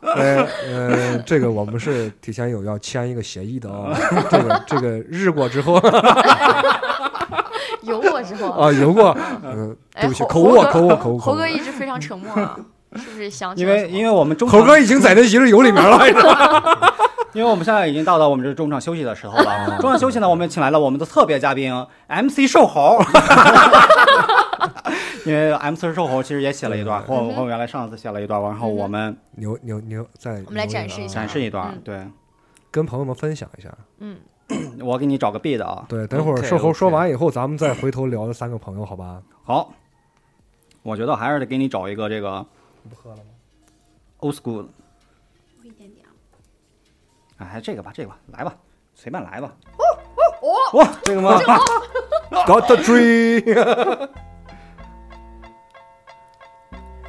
[0.00, 3.96] 呃 呃，这个我们是提前有要签一个协议的啊，
[4.30, 5.80] 这个这个日过之后
[7.82, 11.48] 游过之后，啊，游过，嗯，哎对不起，口误，口误，口误猴哥。
[11.48, 12.58] 一直非常沉默啊，
[12.96, 15.98] 是不是想起因为因为我们中猴哥已经在那一日游里面了，
[17.32, 19.78] 因为我们现在已经到了我们这中场休息的时候了。
[19.80, 21.72] 中场休息呢，我们请来了我们的特别嘉宾
[22.08, 22.98] MC 瘦猴。
[25.24, 31.80] 因为 MC 瘦猴其实也写了一段，和和我原来上次写了一段，然后我们牛牛牛，在我们来展示一下展示一段嗯。
[31.84, 32.06] 对，
[32.72, 33.72] 跟朋友们分享一下。
[34.00, 34.16] 嗯，
[34.82, 35.84] 我给你找个 beat 啊。
[35.88, 39.22] 对，等会儿瘦猴说完以后，咱们再回头聊这三个朋友，好吧？
[39.44, 39.72] 好，
[40.82, 42.44] 我觉得还是得给你找一个这个
[42.88, 43.30] 不喝了吗
[44.20, 44.68] ？old school 的。
[45.62, 46.06] 一点点。
[47.38, 48.56] 哎，还这个吧，这个吧，来吧，
[48.94, 49.52] 随便来吧。
[49.78, 51.38] 哦，哇，这个吗
[52.30, 54.10] ？Got the dream，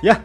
[0.01, 0.15] 耶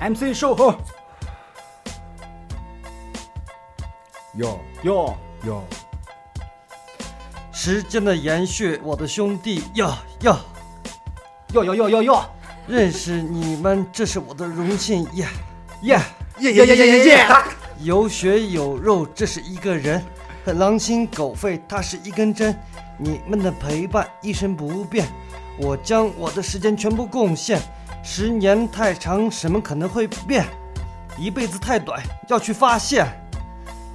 [0.00, 0.74] ！MC 售后，
[4.34, 5.64] 哟哟，哟，
[7.52, 10.36] 时间的延续，我的兄弟哟哟
[11.52, 12.24] 哟哟哟哟哟。
[12.66, 15.26] 认识你们这是我的荣幸耶。
[15.82, 16.00] 耶
[16.40, 17.26] 耶耶耶耶耶
[17.80, 20.04] 有血有肉这是一个人
[20.44, 22.54] 狼心狗肺它是一根针
[22.96, 25.06] 你们的陪伴一生不变
[25.56, 27.60] 我将我的时间全部贡献
[28.02, 30.44] 十年太长什么可能会变？
[31.16, 33.06] 一辈子太短要去发现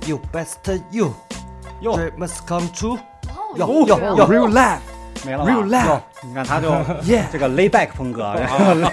[0.06, 1.14] you best you
[1.80, 2.98] you must come true
[3.56, 4.80] 要要要 real life
[5.26, 6.72] 没了 real 吧？life 你看他就
[7.04, 8.34] yeah 这个 lay back 风格，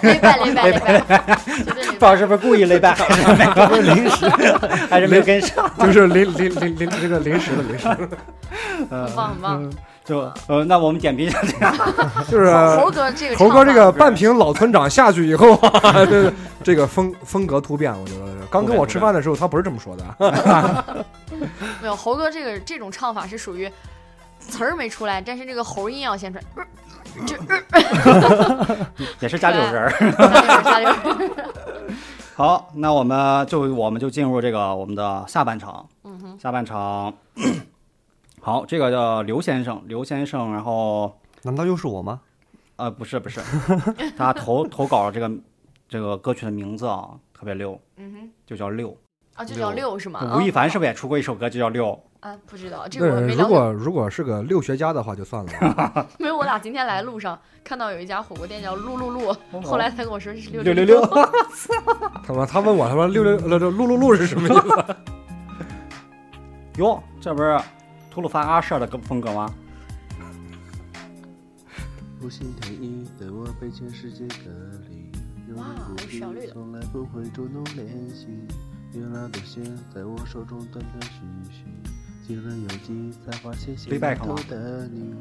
[0.03, 2.17] 雷拜雷拜雷拜，绝对雷不知道拜。
[2.17, 2.97] 是不是故意 lay back，
[3.69, 4.29] 不是临时，
[4.89, 5.71] 还是没有跟上。
[5.79, 7.89] 就是临临临临这个临时的临时，
[8.91, 9.73] 很棒很棒。
[10.05, 11.71] 就呃，那我们点评一下这个，
[12.29, 16.33] 就是猴哥这个猴哥这个半瓶老村长下去以后啊，这个
[16.65, 18.31] 这个风风格突变，我觉得。
[18.51, 21.07] 刚跟我吃饭的时候，他不是这么说的。
[21.81, 23.71] 没有猴哥这个这种唱法是属于
[24.41, 27.37] 词儿没出来，但是这个喉音要先出来，呃这
[29.21, 29.91] 也是家里有人儿。
[32.35, 35.87] 好，那我们就我们就进入这个我们的下半场。
[36.05, 37.13] 嗯哼，下半场，
[38.41, 42.21] 好，这个叫刘先生，刘先生，然后难道又是我吗？
[42.77, 43.41] 呃，不是不是，
[44.17, 45.31] 他投投稿了这个
[45.89, 48.97] 这个歌曲的名字啊，特别溜，嗯哼，就叫六。
[49.35, 50.35] 啊，就叫六是吗？
[50.35, 51.99] 吴亦凡啊是不是也出过一首歌就叫六？
[52.21, 53.43] 啊，不知道这个我，没了解。
[53.43, 56.07] 如果如果是个六学家的话，就算了。
[56.21, 61.09] 没有，我俩今天来路上看到有一家火锅店叫露露露，后来他跟我说是六六六六六，
[62.23, 64.97] 他妈，他问我，他说六六呃这路路路是什么意思？
[66.77, 67.59] 哟，这不是
[68.11, 69.49] 吐鲁番阿舍的歌风格吗？
[72.21, 74.51] 不心天意的我被全世界隔
[74.91, 75.11] 离，
[75.49, 78.27] 有人哇鼓励，有旋律的从来不会主动联系。
[78.93, 81.65] 月亮的线在我手中断断续续，
[82.35, 85.15] 有机才发现写 Playback 头吗的你。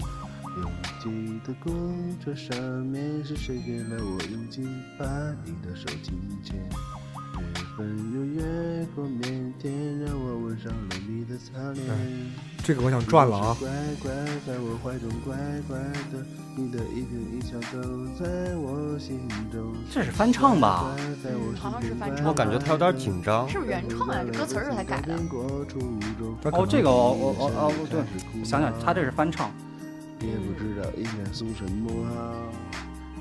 [0.62, 4.68] 拥挤的公车上面是谁给了我勇气，
[4.98, 5.06] 把
[5.46, 6.58] 你的手紧牵？
[7.38, 11.86] 月份又越过腼腆，让我吻上了你侧脸。
[12.64, 13.58] 这个我想转了啊！
[13.60, 13.70] 乖
[14.02, 14.12] 乖
[14.46, 15.36] 在我怀中，乖
[15.68, 15.78] 乖
[16.12, 19.74] 的，你的一颦一笑都在我心中。
[19.90, 20.94] 这是翻唱吧？
[20.98, 23.48] 嗯好像是翻唱我感觉他有点紧张。
[23.48, 24.22] 是不是原创啊？
[24.26, 25.16] 这歌词儿是他改的。
[26.52, 29.50] 哦，这个我我我哦对，想想他这是翻唱，
[30.20, 32.16] 也不知道应该送什么好。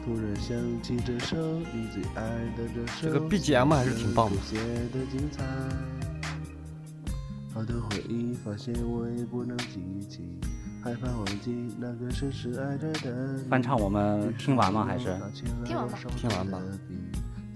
[0.09, 1.37] 突然想起这首
[1.71, 2.23] 你最爱
[2.57, 5.45] 的这首，这个 BGM 还是挺棒的写的精彩。
[7.53, 10.23] 好多回忆，发现我也不能记起，
[10.83, 13.51] 害怕忘记那个深深爱着的你。
[13.51, 14.87] 翻唱我们听完吗？
[14.87, 15.15] 还是
[15.67, 16.59] 听完吧听完吧。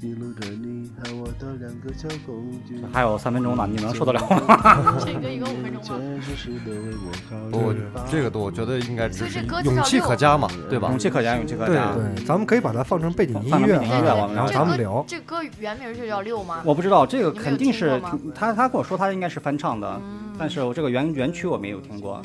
[0.03, 2.83] 记录着你和我的两个小公举。
[2.93, 4.99] 还有三分钟呢，你能受得了吗？
[4.99, 6.21] 这个一个五分钟吗？
[6.27, 10.99] 全世界都为我考我虑这个我觉得应该只是所以这歌词勇气可嘉嘛，对吧勇？
[10.99, 11.95] 气可嘉，勇气可嘉。
[11.95, 15.05] 对，咱们可以把它放成背景音乐啊，然后咱们聊。
[15.07, 16.63] 这歌原名就叫六吗？
[16.65, 18.03] 我不知道这个肯定是
[18.35, 22.21] 他他跟我说他应该是翻唱的，嗯但是我这个原原曲我没有听过，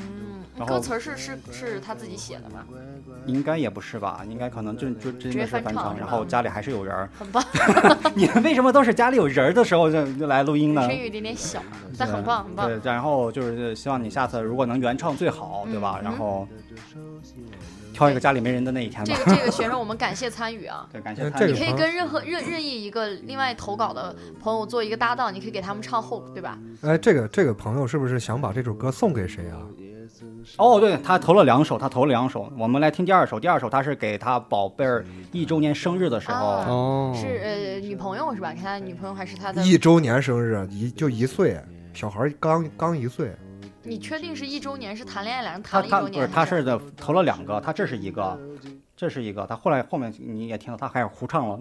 [0.57, 2.65] 嗯，歌词是是是他自己写的吗？
[3.27, 4.21] 应该也不是吧？
[4.27, 7.09] 应该可能就就真接的是翻唱，然后家里还是有人儿。
[7.19, 7.43] 很棒，
[8.15, 10.93] 你们为什么都是家里有人儿的时候就就来录音呢声？
[10.93, 11.61] 音有一点点小，
[11.97, 12.67] 但很棒很棒。
[12.67, 15.99] 对，然后就是希望你下次如果能原唱最好，对吧？
[15.99, 16.47] 嗯然后
[17.93, 19.13] 挑一个家里没人的那一天吧。
[19.13, 20.87] 这个这个学生我们感谢参与啊！
[20.93, 26.57] 对，感谢呃参与你可以跟任何任任意一个另外投稿的朋友做一个搭档，你可以给他们唱后，对吧？
[26.81, 29.57] 哎，这个这个朋友是不是想把这首歌送给谁啊？
[30.57, 32.51] 哦，对他投了两首，他投了两首。
[32.57, 38.53] 我们来听第二首，第二首他是给他宝贝儿一周年生日的时候，是呃女朋友是吧？
[38.53, 39.61] 看他女朋友还是他的？
[39.61, 41.59] 一周年生日，一就一岁，
[41.93, 43.31] 小孩儿刚刚一岁。
[43.83, 44.97] 你确定是一周年？
[44.97, 46.11] 是谈恋爱两人谈了一周年？
[46.11, 48.39] 他不是他是的投了两个，他这是一个，
[48.95, 51.59] 这是一个，他后来后面你也听到他开始胡唱了，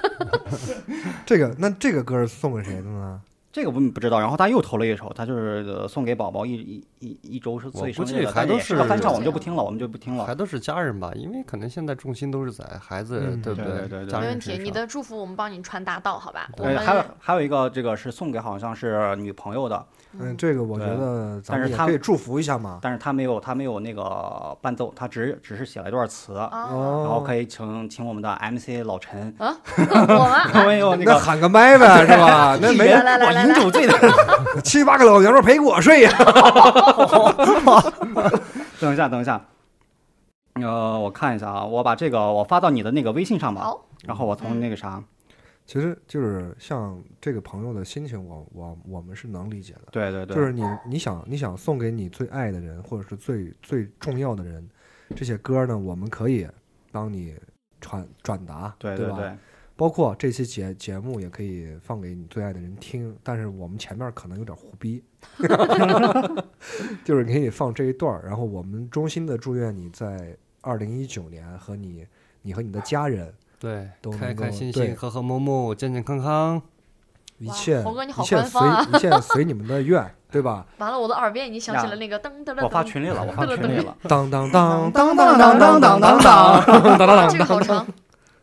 [1.26, 3.20] 这个那这个歌是送给谁的呢？
[3.52, 4.20] 这个不不知道。
[4.20, 10.34] 然后他又投了一首，他就是、呃送给宝宝一一一一周是我岁生日的，估计还都是翻唱，我们就不听了，我们就不听了还。
[10.34, 14.56] 都是家人吧，因为可能现在重心都是在孩子，嗯对不对对对对家没问题。
[14.58, 16.48] 你的祝福我们帮你传达到，好吧？
[16.58, 19.84] 我对，们还有还有一个这个是送给好像是女朋友的，
[20.18, 22.80] 嗯，这个我觉得咱但是他们也可以祝福一下嘛。
[22.82, 26.50] 但是他没有他没有那个伴奏，他只只是写了一段词，然
[27.08, 32.58] 后可以请请我们的 MC 老陈， 我们我们有那那个喊个麦呗，是吧？
[32.60, 33.94] 那没来来来来饮酒醉的。
[34.64, 36.10] 七八个老娘们儿陪我睡呀。
[38.80, 39.40] 等一下，等一下，
[40.54, 43.72] 呃，我看一下啊，我把这个我发到你的那个微信上吧，
[44.04, 45.00] 然后我从那个啥，
[45.70, 49.82] 其实就是像这个朋友的心情，我我我们是能理解的。
[49.92, 54.68] 对对对，就是你你想你想送给你最爱的人，或者是最最重要的人，
[55.14, 56.44] 这些歌呢，我们可以
[56.90, 57.36] 帮你
[57.80, 58.96] 传转达，对？
[58.96, 59.32] 对对，
[59.76, 65.00] 包括这期节节目也可以放给你最爱的人听，但是我们前面可能有点胡逼，
[67.06, 72.04] 就是给你放这一段儿，然后我们衷心的祝愿你在二零一九年和你
[72.42, 76.60] 你和你的家人对都，开开心心，和和睦睦，健健康康。
[77.38, 80.66] 一切猴哥你好一切随官方啊一切随你们的愿，对吧？
[80.76, 82.62] 完了，我的耳边已经响起了那个噔噔噔。
[82.64, 83.96] 我发群里了，我发群里了。
[84.08, 87.86] 当当当当当当当当当当当当当这个好长，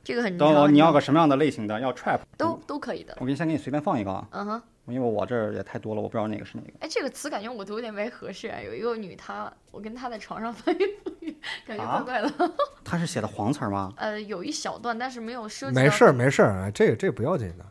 [0.04, 1.80] 这个很等我，长，你要个什么样的类型的？
[1.80, 3.16] 要 trap 都都可以的。
[3.20, 6.72] 我给你先给你随便放一个啊，嗯哼，因为我这儿也太多了，我不知道哪个是哪个。
[6.80, 8.60] 哎，这个词感觉我读有点不太合适啊。
[8.62, 12.52] 有一个女，她我跟她在床上翻云覆雨，感觉怪啊怪的。
[12.86, 13.94] 他是写的黄词儿吗？
[13.98, 15.76] 呃，有一小段，但是没有涉及。
[15.76, 17.66] 没事儿没事儿，哎这这不要紧的。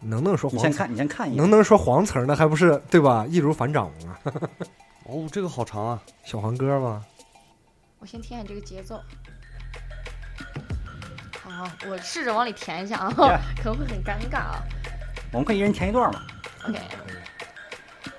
[0.00, 1.38] 能能说黄词，你先看，你先看一眼。
[1.40, 3.24] 能能说黄词儿，呢还不是对吧？
[3.26, 4.18] 易如反掌吗？
[5.06, 6.02] 哦，这个好长啊！
[6.24, 7.04] 小黄歌吗？
[8.00, 9.00] 我先听一下这个节奏。
[11.62, 13.08] 好，我试着往里填一下啊
[13.56, 14.62] 可能会很尴尬啊。
[15.30, 16.22] 我们可以一人填一段嘛。
[16.66, 16.80] OK。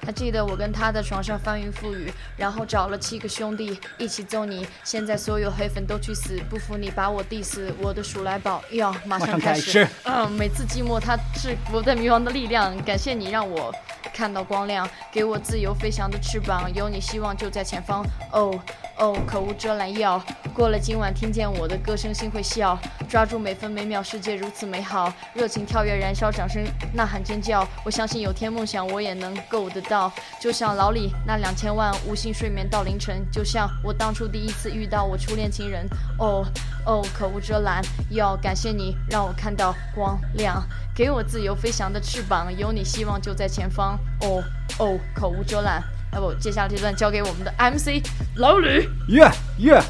[0.05, 4.67] 还记得我跟他在床上翻云覆雨，然后找了七个兄弟一起揍你。
[4.83, 9.87] 现在所有黑粉都去死，不服你把我 diss，我的鼠来宝要马马上上开开始。
[10.03, 13.73] 嗯，每次寂寞它是我在迷茫的力量，感谢你让我
[14.13, 18.05] 看到光亮，给我自由飞翔的翅膀，有你希望就在前方。
[18.31, 18.59] 哦
[18.95, 22.77] 哦，口无遮拦要过了今晚，听见我的歌声，心会笑，
[23.09, 26.63] 抓住每分每秒，世界如此美好，热情跳跃，燃烧，掌声
[26.93, 29.92] 呐喊尖叫，我相信有天梦想我也能够得到，
[30.39, 35.87] 就像老李那两千万无心睡眠到凌晨，就像我当初第一次遇到我初恋情人。
[36.19, 36.45] 哦
[36.85, 40.61] 哦，口无遮拦，要感谢你让我看到光亮，
[40.93, 43.97] 给我自由飞翔的翅膀，有你希望就在前方。
[44.21, 44.43] 哦
[44.79, 45.81] 哦，口无遮拦。
[46.13, 48.87] 要不接下来这段交给我们的 MC 老吕。
[49.07, 49.27] 耶
[49.57, 49.81] 耶，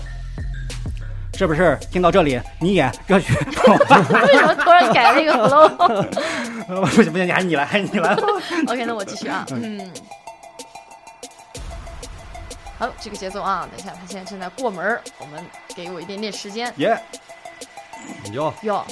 [1.44, 1.78] 是不是？
[1.92, 3.34] 听到这里，你演热血？
[3.36, 8.14] 为什么突然改了一个 flow？OK， 不行不行，你还是你来，还是你来。
[8.68, 9.46] OK，那我继续啊。
[9.50, 9.92] 嗯。
[12.80, 16.72] 好，这个节奏啊，等一下，他现在正在过门儿，我们给我一点点时间。
[16.78, 16.98] 耶，
[18.32, 18.86] 哟，哟，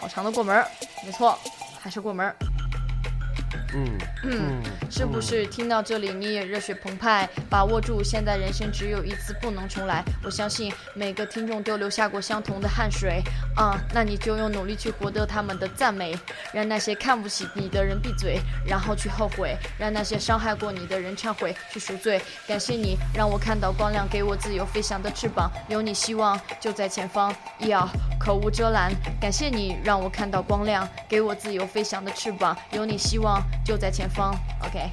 [0.00, 0.66] 好长的过门儿，
[1.04, 1.38] 没错，
[1.78, 2.34] 还是过门儿。
[3.74, 7.28] 嗯嗯，是不是听到这里你也热血澎湃？
[7.50, 10.02] 把握住，现在人生只有一次，不能重来。
[10.24, 13.22] 我相信每个听众都流下过相同的汗水
[13.56, 16.16] 啊、那你就用努力去获得他们的赞美，
[16.52, 22.20] 让那些看不起你的人闭嘴，然后去后悔，让那些伤害过你的人忏悔，去赎罪。
[22.46, 27.34] 感谢你让我看到光亮，给我自由飞翔的翅膀，有你希望就在前方。
[27.58, 27.88] 要
[28.20, 34.34] 口无遮拦，感谢你让我看到光亮，给我自由飞翔的翅膀，有你希望就在前方。
[34.64, 34.90] OK。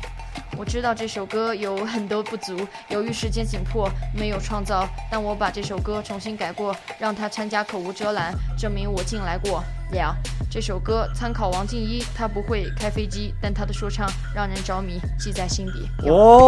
[0.58, 9.62] 我知道这首歌有很多不足，由于时间紧迫没有创造，但我把这首歌重新改过，让它参加口无遮拦，证明我进来过。
[9.92, 10.14] Yeah，
[10.50, 15.90] 这首歌参考王静一，他不会开飞机，但他的说唱让人着迷，记在心底。
[16.10, 16.46] 哦，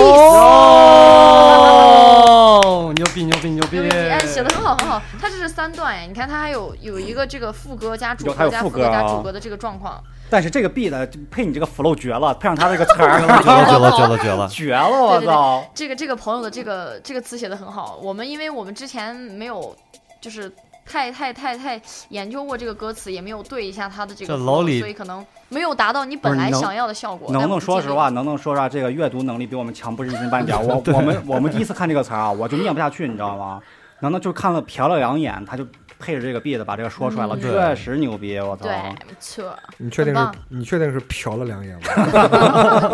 [2.94, 3.90] 牛逼牛逼牛逼牛！
[3.90, 3.98] 逼！
[3.98, 14.48] 哎，写的很好很好，他这是三段哎，你看他还有有一个这个副歌加主歌加副歌加副歌啊主歌的这个状况，但是这个 beat 配你这个 flow 绝了，配上他这个词儿，绝了绝了绝了绝了！
[14.48, 14.90] 绝了！
[14.90, 15.64] 我操！
[15.76, 19.76] 这个这个朋友的这个这个词写的很好，我们因为我们之前没有
[20.20, 20.52] 就是
[20.90, 27.32] 太太太太研究过这个歌词，也没有对一下他的这个这老李所以可能没有达到你本来想要的效果。
[27.32, 28.10] 能不能说实话？
[28.10, 28.70] 能不能说实话？
[28.70, 30.58] 这个阅读能力比我们强不是一斤半点。
[30.66, 33.62] 我我们我们第一次看这个词儿啊，我就念不下去，你知道吗？
[34.00, 35.66] 能能就看了瞟了两眼，他就
[35.98, 38.38] 配着这个 beat 把这个说出来了，嗯确实牛逼！
[38.38, 38.66] 我操！
[38.66, 38.72] 对，
[39.08, 41.82] 没错，你确定是你确定是瞟了两眼吗？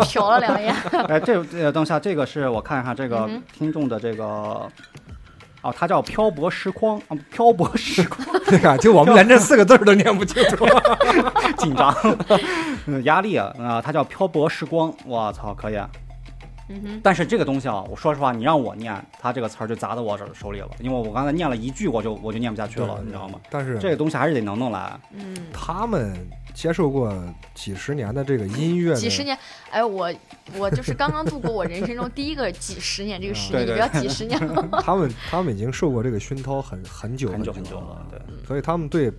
[0.04, 0.74] 瞟了两眼。
[1.08, 4.66] 哎，这呃，等一下，这个是我看一下这个听众的这个，
[5.64, 10.66] 哦，他叫漂泊时光，啊，漂泊时光， 对啊，就我们连这四个字儿都念不清楚。
[11.56, 11.94] 紧张，
[12.86, 15.78] 嗯压力啊，啊，他叫漂泊时光，我操，可以。
[16.68, 23.38] 嗯哼，但是这个东西啊，我说实话，你让我念，他这个词儿就砸到我手手里了，因为我刚才念了一句，我就我就念不下去了，你知道吗？
[23.50, 24.98] 但是这个东西还是得能弄来。
[25.12, 26.14] 嗯，他们
[26.54, 27.12] 接受过
[27.54, 29.36] 几十年的这个音乐，几十年，
[29.70, 30.12] 哎，我
[30.56, 34.68] 我就是刚刚度过我人生中第一个几十年这个十年，你不要几十年了。
[34.82, 38.20] 他们他们已经受过这个熏陶很很久很久久很久了，对。
[38.46, 39.12] 所以他们对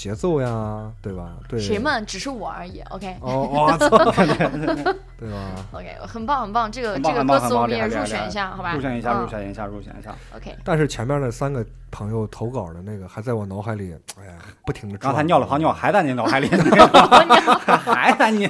[0.00, 1.32] 节奏呀，对吧？
[1.46, 2.02] 对谁们？
[2.06, 2.80] 只是我而已。
[2.88, 3.14] OK。
[3.20, 3.90] 哦，我操，
[5.20, 5.36] 对吧
[5.72, 8.72] ？OK，很棒很棒，这个这个歌词我们也入选一下，好吧？
[8.72, 10.14] 入选一下，嗯入选一下，入选一下。
[10.34, 14.32] OK，但是前面那三个朋友投稿的那个还在我脑海里，哎呀，
[14.64, 14.96] 不停的。
[14.96, 16.48] 刚才尿了泡尿，还在你脑海里，
[17.84, 18.46] 还在你。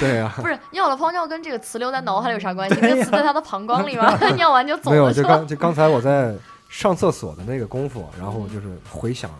[0.00, 2.78] 对呀，不是尿了泡尿跟这个词留在脑海里有啥关系？
[2.80, 4.16] 那个词在他的膀胱里吗？
[4.36, 5.46] 尿完就走没有，了就刚？
[5.46, 6.34] 就刚才我在
[6.70, 9.30] 上厕所的那个功夫，然后就是回想，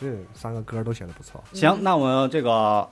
[0.00, 1.42] 这三个歌都写的不错。
[1.52, 2.88] 行，那我们这个，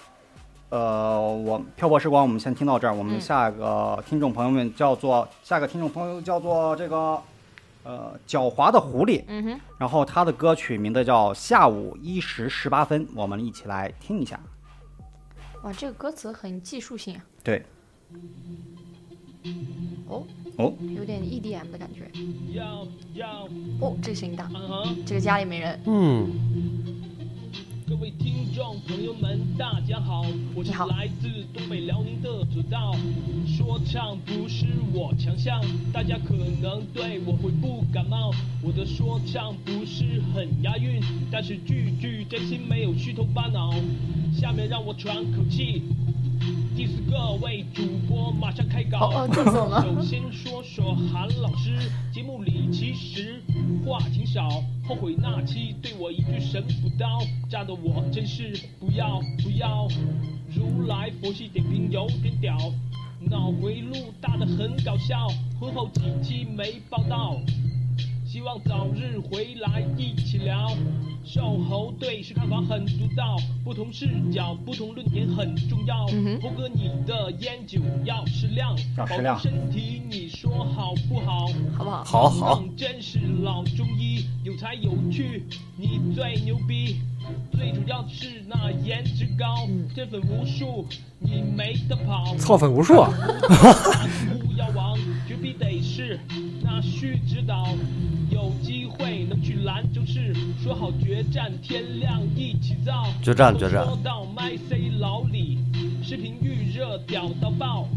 [0.70, 2.94] 呃，我漂泊时光，我们先听到这儿。
[2.94, 7.20] 我们嗯下一个听众朋友们叫做下一个听众朋友叫做这个，
[7.84, 14.40] 呃狡猾的狐狸，嗯哼，然后他的歌曲名字叫《下午一时十八分》，我们一起来听一下。
[15.62, 17.22] 哇，这个歌词很技术性啊。
[17.44, 17.64] 对，
[20.09, 20.24] 哦
[20.57, 22.11] 哦，有点 EDM 的感觉。
[22.53, 23.49] 要要，
[23.80, 24.97] 哦，这声音大，嗯哼。
[25.05, 25.78] 这个家里没人。
[25.86, 26.30] 嗯，
[27.86, 30.24] 各位听众朋友们，大家好，
[30.55, 32.94] 我是来自东北辽宁的左道。
[33.47, 35.61] 说唱不是我强项，
[35.92, 38.32] 大家可能对我会不感冒。
[38.62, 43.74] 我的说唱不是很押韵，但是句句真心，没有虚头巴脑。
[44.32, 45.82] 下面让我喘口气。
[46.76, 48.99] 第四个位主播马上开稿。
[48.99, 53.42] 哦哦这种了首先说说韩老师，节目里其实
[53.84, 59.88] 话挺少，后悔那期对我一句神补刀，炸得我真是不要不要。
[60.55, 62.57] 如来佛系点评有点屌，
[63.20, 65.28] 脑回路大的很搞笑，
[65.61, 67.40] 婚后几期没报道。
[68.37, 70.70] 希望早日回来一起聊。
[71.24, 73.34] 瘦猴对视看法很独到，
[73.64, 76.05] 不同视角、不同论点很重要。
[76.43, 81.47] 猴哥，你的烟酒要适量，要适量保护身体，你说好不好？
[81.78, 82.05] 好不好？
[82.05, 86.97] 好好，梦真是老中医，有才有趣，你最牛逼。
[87.51, 90.87] 最主要的是那颜值高，这粉无数，
[91.18, 92.37] 你没得跑。
[92.37, 93.11] 操粉无数啊！
[94.47, 96.20] 不要往，绝逼得是
[96.62, 97.66] 那须指导。
[99.66, 103.04] 有机会能去兰州市，说好决战天亮一起造。
[103.22, 105.58] 决战决战说到麦 C 老李，
[106.02, 107.88] 视频预热屌到爆。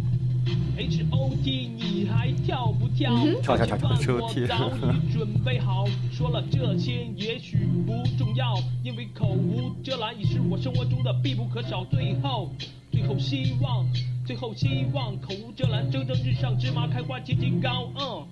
[0.78, 3.14] H O T 你还跳不跳？
[3.44, 5.86] 跳跳跳跳这晚我早已准备好。
[6.12, 11.84] 说了这些也许不重要，因为口无遮拦已是我生活中的必不可少。
[11.92, 12.50] 最后，
[12.92, 13.86] 最后希望，
[14.26, 17.90] 最后希望口无遮拦，蒸蒸日上，芝麻开花节节高。
[18.00, 18.26] 嗯，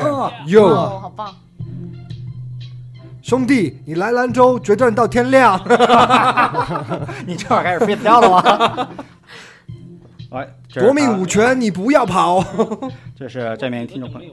[0.00, 1.36] 哦，哟，好棒！
[3.26, 5.60] 兄弟，你来兰州决战到天亮。
[7.26, 8.88] 你这会儿开始 freestyle 了吗？
[10.30, 12.40] 哎，夺命五拳，你不要跑。
[13.18, 14.32] 这是这名听众朋友。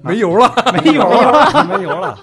[0.00, 0.52] 没油了。
[0.72, 2.16] 没油了，没油了，没油了。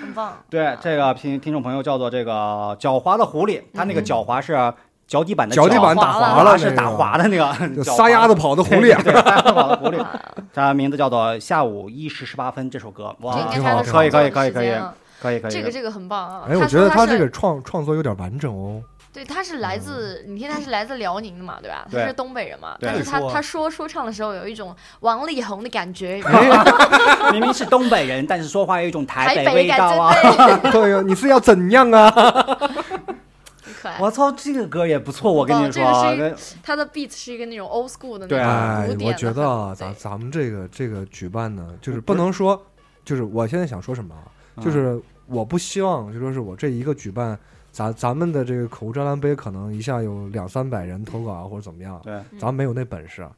[0.00, 0.36] 很棒。
[0.48, 4.72] 对，这个听听众朋友叫做这个狡猾的狐狸，他那个狡猾是
[5.06, 7.52] 脚底板的脚底板打滑滑了，是打滑的那个
[7.84, 10.04] 撒丫子跑的狐狸撒丫子跑的狐狸。
[10.52, 13.36] 它名字叫做《下午一时十八分》这首歌，哇，
[13.84, 14.72] 可以可以可以可以
[15.20, 15.50] 可以可以。
[15.50, 16.42] 这个这个很棒啊！
[16.48, 18.82] 哎，我觉得他这个创创作有点完整哦。
[19.12, 21.86] 对，他是来自，你听他是来自辽宁的嘛，对吧？
[21.90, 26.20] 他是东北人嘛，但是他他说说唱的时候有一种王力宏的感觉，
[27.32, 30.12] 明明是东北人，但是说话有一种台台北味感道啊！
[30.12, 32.12] 觉对呀，你是要怎样啊？
[33.76, 33.98] 很可爱。
[34.00, 42.60] 我操，这个歌也不错，我跟你说，啊这个跟他的 beat 是一个那种 old school 的那种古，典的我觉得啊，咱咱们这个这个举办呢，就是不能说，
[43.04, 47.38] 就是我现在想说什么啊，就是我不希望就说是我这一个举办，
[47.70, 53.28] 咱咱们的这个口无遮拦杯可能一下有两三百人投稿啊或者怎么样，对，咱没有那本事，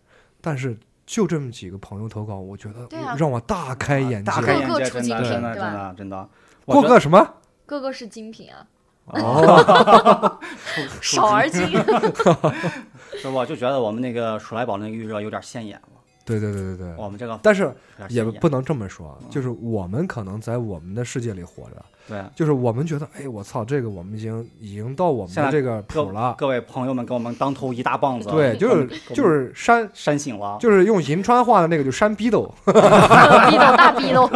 [0.41, 0.76] 但是
[1.07, 6.28] 就这么几个朋友投稿，我觉得让我大开眼界，大开眼界，真的真的真的真的。
[6.64, 7.34] 我过个什么？
[7.64, 8.66] 个个是精品啊，
[9.11, 10.38] 哦，
[11.00, 11.66] 少而精。
[13.20, 15.88] 是我就觉得我们那个鼠来宝那个预热有点现眼了，
[16.24, 17.74] 对对对对对，我们这个但是
[18.09, 19.28] 也不能这么说，嗯。
[19.30, 22.22] 就是我们可能在我们的世界里活着，对。
[22.36, 34.30] 就是我们觉得，哎，我操，这个我们已经已经到我们的这个各谱了，各位朋友们，给我们当头一大棒子，对，就是就是扇，扇醒了，就是用银川话的那个，就扇逼斗， 逼斗大逼斗，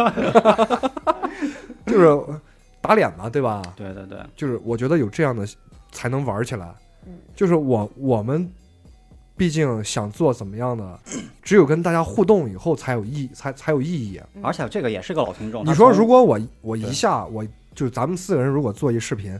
[1.85, 2.21] 就是
[2.83, 3.61] 打脸嘛，对吧？
[3.77, 5.47] 对对对，就是我觉得有这样的
[5.91, 6.69] 才能玩起来
[7.07, 8.47] 嗯，就是我我们
[9.37, 10.99] 毕竟想做怎么样的，
[11.41, 14.19] 只有跟大家互动以后才有意才才有意义。
[14.35, 15.65] 嗯而且这个也是个老听众。
[15.65, 19.39] 你说如果我我一下我就咱们四个人如果做一视频，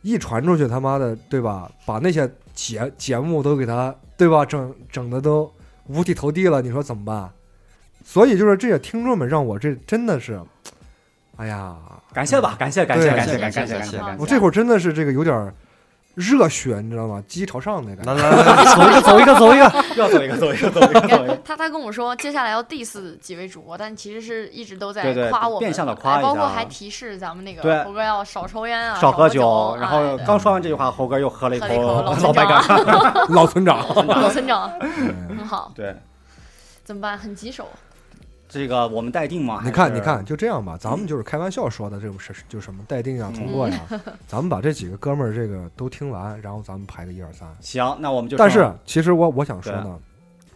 [0.00, 1.70] 一传出去，他妈的对吧？
[1.84, 4.46] 把那些节节目都给他对吧？
[4.46, 5.52] 整整的都
[5.88, 7.30] 五体投地了，你说怎么办？
[8.02, 10.40] 所以就是这些听众们让我这真的是，
[11.38, 11.76] 哎呀，
[12.12, 14.22] 感谢吧，感谢感谢对感谢感感谢谢感谢感谢感谢。
[14.22, 15.54] 我这会儿真的是这个有点儿
[16.16, 17.22] 热血，你知道吗？
[17.28, 18.12] 鸡朝上那感觉。
[18.12, 19.84] 来来来，走一个，走一个，走一个。
[19.96, 21.36] 要走一个，走一个，走一个，走一个。
[21.44, 32.64] 他他跟我说接下来要 diss 几位主播，但其实是一直都在对对夸我们，变相地夸哎一下包括还提示咱们那对个猴哥要少抽烟啊，少喝酒酒，，然后哎刚说完这句话，猴哥又喝了一喝了一口口 老老白干。
[33.30, 33.78] 老村长，
[34.08, 35.94] 老村长嗯很好，对，
[36.82, 37.16] 怎么办？
[37.16, 37.68] 很棘手，
[38.48, 39.60] 这个我们待定嘛。
[39.64, 43.78] 你看，你看，，就这样吧，咱们就是开玩笑说的，这种是就什么待定啊、 通过呀，
[44.26, 47.46] 咱们把这几个哥们儿这个都听完，然后咱们排个一二三。
[47.60, 49.98] 行，那我们就但是其实我我想说呢，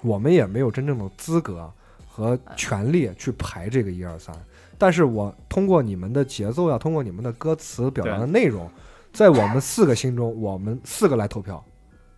[0.00, 1.70] 我们也没有真正的资格
[2.08, 4.34] 和权利去排这个一二三。
[4.78, 8.68] 但是我通过你们的节奏呀，通过你们的歌词表达的内容，
[9.12, 11.62] 在我们四个心中，我们四个来投票，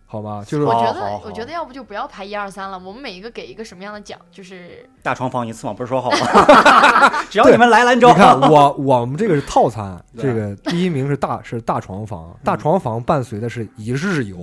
[0.05, 0.43] 好吧？
[0.45, 6.17] 就是我觉得好好，好我觉得要不就不要排一二三了，我们每一个给一个什么样的奖，就是大床房一次嘛，不是说好吗？
[7.29, 14.37] 只要你们来兰州你，看，我我们这个是套餐， 这个第一名是大是大床房，大床房伴随的是一日游。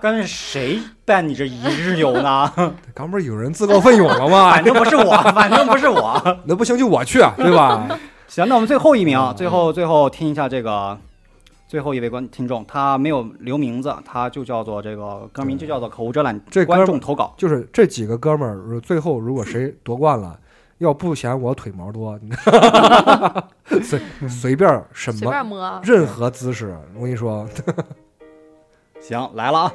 [0.00, 2.52] 跟谁办你这一日游呢？
[2.94, 4.62] 刚不是有人自告奋勇了吗反？
[4.64, 6.38] 正不是我，反正不是我。
[6.44, 7.88] 那不行就我去，啊对吧？
[8.28, 10.96] 行，那我们最后一名，最后最后听一下这个
[11.68, 17.34] 最后一位观听众，他没有留名字，他就叫做这个歌名就叫做口无遮拦，这观众投稿。
[17.36, 20.40] 就是这几个哥们儿，最后如果谁夺冠了，
[20.78, 22.18] 要不嫌我腿毛多，
[23.84, 25.80] 随 随便什么随便么摸。
[25.84, 27.46] 任何姿势，我跟你说，
[28.98, 29.72] 行，来了啊，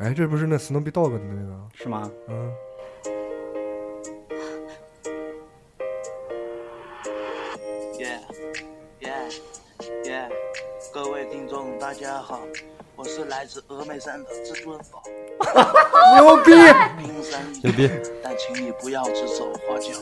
[0.00, 2.10] 哎，这不是那 Snoopy Dog 的那个，是吗？
[2.28, 2.50] 嗯，
[7.98, 8.20] 耶耶耶！
[11.00, 12.40] 各位听众，大家好，
[12.96, 15.00] 我是来自峨眉山的至尊宝。
[16.18, 16.50] 牛逼！
[17.62, 17.88] 牛逼！
[18.20, 19.92] 但请你不要指手画脚。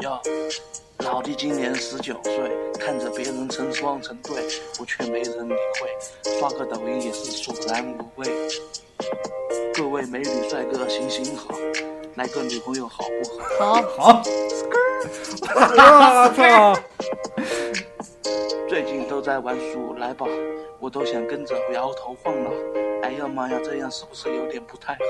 [0.00, 0.20] 哟，
[1.04, 2.50] 老弟今年十九岁，
[2.80, 4.42] 看着别人成双成对，
[4.80, 5.88] 我却没人理会。
[6.40, 8.28] 刷个抖音也是索然无味。
[9.72, 11.54] 各位美女帅哥，行行好，
[12.16, 13.82] 来个女朋友好不好？
[13.82, 14.22] 好，好，
[15.54, 16.76] 我 操！
[19.28, 20.26] 在玩鼠来宝，
[20.80, 22.50] 我都想跟着摇头晃脑。
[23.02, 25.00] 哎呀妈呀，这样是不是有点不太好？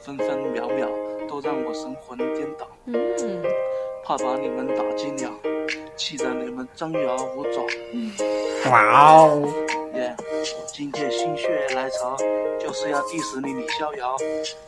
[0.00, 0.88] 分分秒秒
[1.28, 3.40] 都让我神魂颠倒，嗯，
[4.02, 5.30] 怕把你们打击了，
[5.94, 7.62] 气得你们张牙舞爪。
[8.72, 9.48] 哇哦，
[9.94, 10.16] 耶、
[10.66, 12.16] 今天心血来潮，
[12.58, 14.16] 就是要 diss 你李逍遥，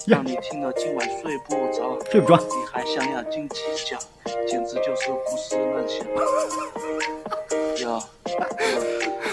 [0.06, 1.98] 让你听了今晚睡不着。
[2.08, 2.36] 睡不着。
[2.36, 3.98] 你还想要金鸡奖，
[4.46, 6.06] 简直就是胡思乱想。
[7.84, 8.00] 哟哟，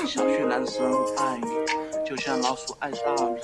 [0.05, 0.83] 小旭男生
[1.15, 2.97] 爱你，就像老鼠爱大
[3.27, 3.39] 米，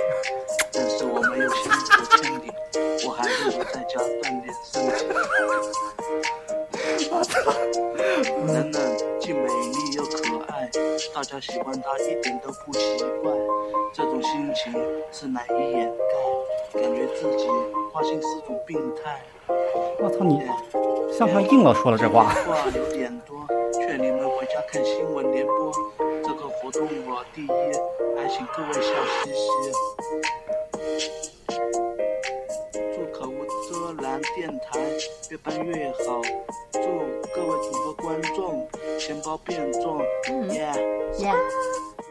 [0.74, 2.52] 但是我没有先和千里，
[3.08, 5.08] 我还不如在家锻炼身体。
[8.48, 10.70] 楠楠既美丽又可爱，
[11.16, 13.32] 大家喜欢她一点都不奇怪。
[13.94, 14.74] 这种心情
[15.14, 15.90] 是难以掩
[16.74, 17.48] 盖，感觉自己
[17.94, 19.22] 花心是种病态。
[20.00, 20.42] 我操你，
[21.12, 22.30] 像他硬了说了这话。
[22.30, 25.72] 话有点多，劝你们回家看新闻联播。
[26.24, 27.48] 这个活动我第一，
[28.18, 28.94] 还请各位笑
[29.24, 29.46] 嘻嘻。
[32.94, 34.80] 祝口无遮拦电台
[35.30, 36.22] 越办越好，
[36.74, 36.80] 祝
[37.34, 38.68] 各位主播观众
[39.00, 40.72] 钱包变重，嗯耶、
[41.20, 41.34] 耶，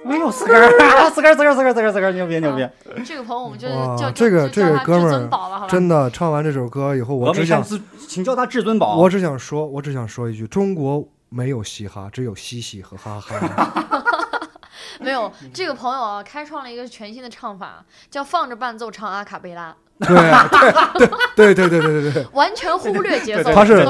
[0.06, 0.70] 没有，四根儿，
[1.10, 2.68] 四根儿，四根儿，四根儿，四根儿，四根儿，牛逼，牛逼！
[3.04, 7.62] 这个朋友我们就叫这个这个哥们，儿真的唱完这首歌以后，我只想，
[8.08, 8.96] 请叫他至尊宝。
[8.96, 14.04] 我只想说，我只想说一句：中国没有嘻哈，只有嘻嘻和哈哈。
[15.00, 23.86] 没有这个朋友啊，开创了一个全新的唱法，叫放着伴奏唱阿卡贝拉，对对对对对对对对，完全忽略节奏他是。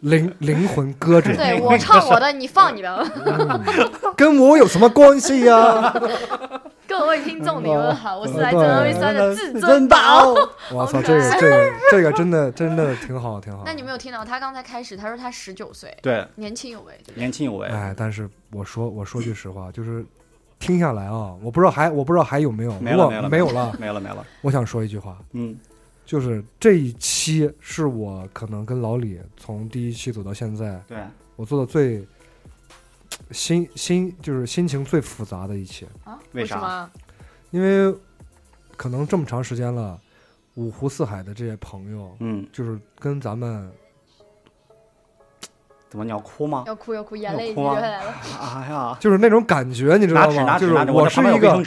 [0.00, 3.06] 灵灵魂歌者，对我唱我的，你放你的。
[4.16, 5.92] 跟我有什么关系呀？
[6.86, 10.34] 各位听众，你们好，我是来自对峨眉山的至至尊宝。
[10.70, 13.62] 我操，这个这个这个真的真的挺好挺好。
[13.64, 16.92] 那你没有听到他刚才开始，他说他十九岁，对，年轻有为。
[17.06, 17.68] 对年轻有为。
[17.68, 20.04] 哎，但是我说我说句实话，就是
[20.58, 24.26] 听下来啊，我不知道还我不知道还有没有，没了没了没有了，没了没了。
[24.42, 25.56] 我想说一句话，嗯，
[26.04, 30.98] 就是这一期是我可能跟老李从第一期走到现在，对，
[31.36, 32.06] 我做的最
[33.30, 36.18] 心心就是心情最复杂的一期，啊？
[36.32, 36.90] 为啥什么？
[37.50, 37.94] 因为
[38.76, 39.98] 可能这么长时间了，
[40.54, 43.70] 五湖四海的这些朋友，嗯，就是跟咱们
[45.88, 46.64] 怎么你要哭吗？
[46.66, 48.14] 要哭要哭，眼泪流下来了。
[48.40, 50.42] 哎呀，就是那种感觉，你知道吗？
[50.42, 51.58] 拿纸拿就是我是一个。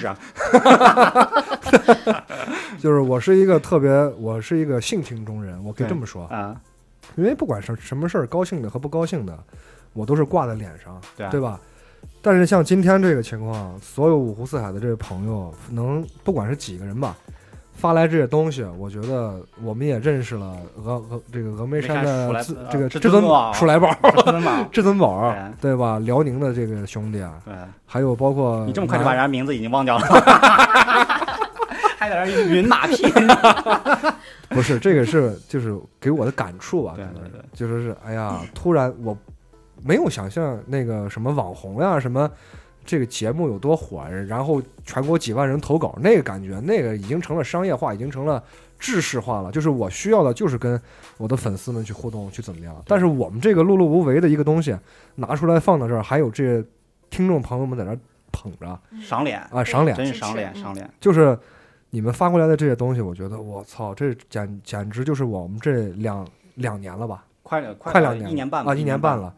[2.80, 6.60] 就是我是一个特别，我是一个性情中人，我可以这么说，啊，
[7.16, 9.38] 因为不管是什么事儿，高兴的和不高兴的，
[9.94, 11.60] 我都是挂在脸上，对对吧？
[12.24, 17.16] 但是像今天这个情况，所有五湖四海的这位朋友，能不管是几个人吧，
[17.82, 20.56] 发来这些东西，我觉得我们也认识了
[20.86, 23.24] 峨峨这个峨眉山的这个至尊
[23.54, 23.92] 鼠来宝、
[24.72, 25.34] 至尊宝。
[25.60, 25.98] 对对吧？
[25.98, 27.56] 辽宁的这个兄弟啊，对，
[27.88, 30.06] 还有包括你这么快就把人家名字已经忘掉了，
[31.98, 33.04] 还在那儿云马屁。
[34.50, 39.18] 不是这个是就是给我的感触吧，对可能是对对就是是哎呀，突然我
[39.84, 42.30] 没有想象那个什么网红呀，什么
[42.84, 48.44] 这个节目有多火，然后全国几万人投稿，那个感觉，那个已经成了商业化，已经成了
[48.80, 49.52] 制式化了。
[49.52, 50.82] 就是我需要的就是跟
[51.18, 52.76] 我的粉丝们去互动，去怎么样。
[52.88, 54.76] 但是我们这个碌碌无为的一个东西
[55.16, 56.64] 拿出来放到这儿，还有这
[57.10, 58.00] 听众朋友们在那儿
[58.32, 58.80] 捧着。
[59.02, 59.40] 赏脸。
[59.52, 60.90] 啊，赏脸，真是赏脸赏脸。
[61.00, 61.38] 就是
[61.92, 69.34] 你们发过来的这些东西，我觉得我操，这简简直就是我们这两两年了吧，快快快两年一年半吧啊，一年半，了，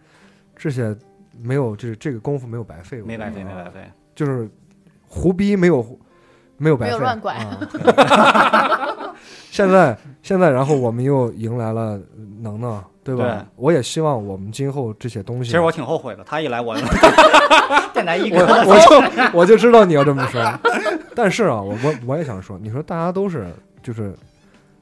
[0.56, 0.96] 这些
[1.41, 3.79] 没有，就是这个功夫没有白费，过没白费没白费。
[4.15, 4.49] 就是
[5.07, 5.86] 胡逼没有
[6.57, 7.34] 没有白费，没有乱拐。
[7.36, 7.59] 啊。
[9.49, 11.99] 现在现在，然后我们又迎来了
[12.41, 13.23] 能能，对吧？
[13.23, 13.45] 对。
[13.55, 16.75] 我也希望我们今后这些东西，其实我挺后悔的，他一来我
[17.93, 20.41] 电台一我哥，我就我就知道你要这么说，
[21.15, 23.47] 但是啊，我我我也想说，你说大家都是
[23.84, 24.15] 就是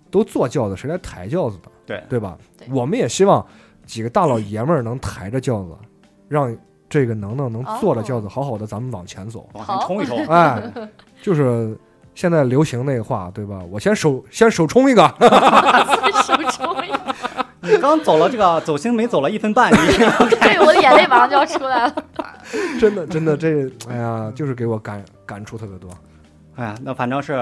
[0.09, 1.69] 都坐轿子，谁来抬轿子的？
[1.85, 2.03] 对。
[2.07, 2.37] 对吧？
[2.57, 2.67] 对。
[2.71, 3.45] 我们也希望
[3.85, 5.75] 几个大老爷们儿能抬着轿子，
[6.31, 6.55] 让
[6.89, 9.49] 这个能能能坐着轿子，好好的咱们往前走。
[9.51, 10.25] 往前冲一冲。
[10.27, 10.71] 哎，
[11.21, 11.77] 就是
[12.15, 13.59] 现在流行那个话，对吧？
[13.69, 15.05] 我先手先手冲一个，
[16.23, 17.15] 手冲一个，
[17.59, 19.75] 你刚走了这个走心没走了一分半，你
[20.39, 21.95] 对，我的眼泪马上就要出来了。
[22.79, 25.89] 真的真的这，哎呀，就是给我感感触特别多。
[26.55, 27.33] 哎呀，那反正是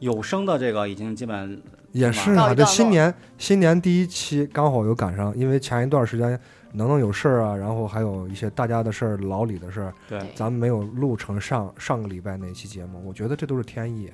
[0.00, 1.62] 有声的这个已经基本
[1.92, 6.38] 也是啊，这新年新年第一期刚好有赶上，因为前一段时间
[6.76, 14.10] 能能有事儿啊，然后还有一些大家的事儿、老李的事儿，对对咱们没有录成上上个礼拜那期节目，我觉得这都是天意，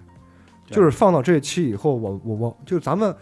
[0.71, 3.15] 就是放到这期以后，我我我就咱们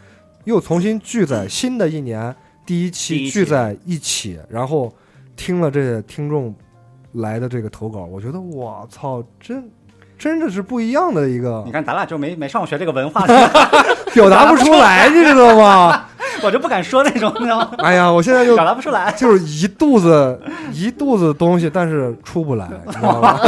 [0.45, 2.35] 又重新聚在新的一年
[2.67, 4.93] 第一期期聚在一起，然后
[5.37, 6.55] 听了这些听众
[7.13, 9.71] 来的这个投稿，我觉得我操，真
[10.19, 13.27] 真的是不一样的一个你看咱俩就没没上学这个文化，
[14.13, 16.10] 表达不出来，你知道吗？
[16.43, 17.71] 我就不敢说那种，你知道吗？
[17.83, 19.13] 哎呀，我现在就表达不出来。
[19.19, 20.41] 就是一肚子
[20.73, 23.39] 一肚子东西，但是出不来，你知道吗？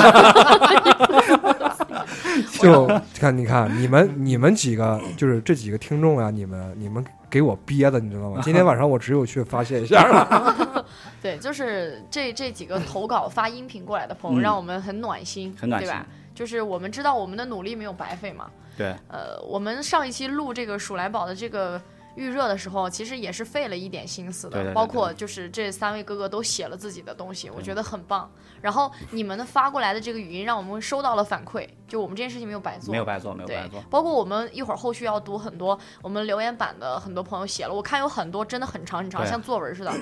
[2.61, 2.87] 就
[3.19, 8.41] 看你看你们你们几个就是这几个听众啊，你们你们给我憋的，你知道吗？
[8.43, 10.85] 今天晚上我只有去发泄一下了。
[11.21, 16.07] 对，就是这这几个投稿发音频过来的朋友，嗯让我们很暖心，很暖对吧？
[16.35, 18.47] 就是我们知道我们的努力没有白费嘛。
[18.77, 21.81] 对，呃，我们上一期录这个鼠来宝的这个
[22.15, 28.31] 预热的时候，其实也是费了一点心思的，对对对包括就是这三位哥哥都写了自己的东西，我觉得很棒。
[28.61, 39.93] 然后你们的发过来的这个语音，让我们收到了反馈，就我们这件事情没有白做，没有白做，没有白做。，包括我们一会儿后续要读很多我们留言板的很多朋友写了，我看有很多真的很长很长，像作文似的，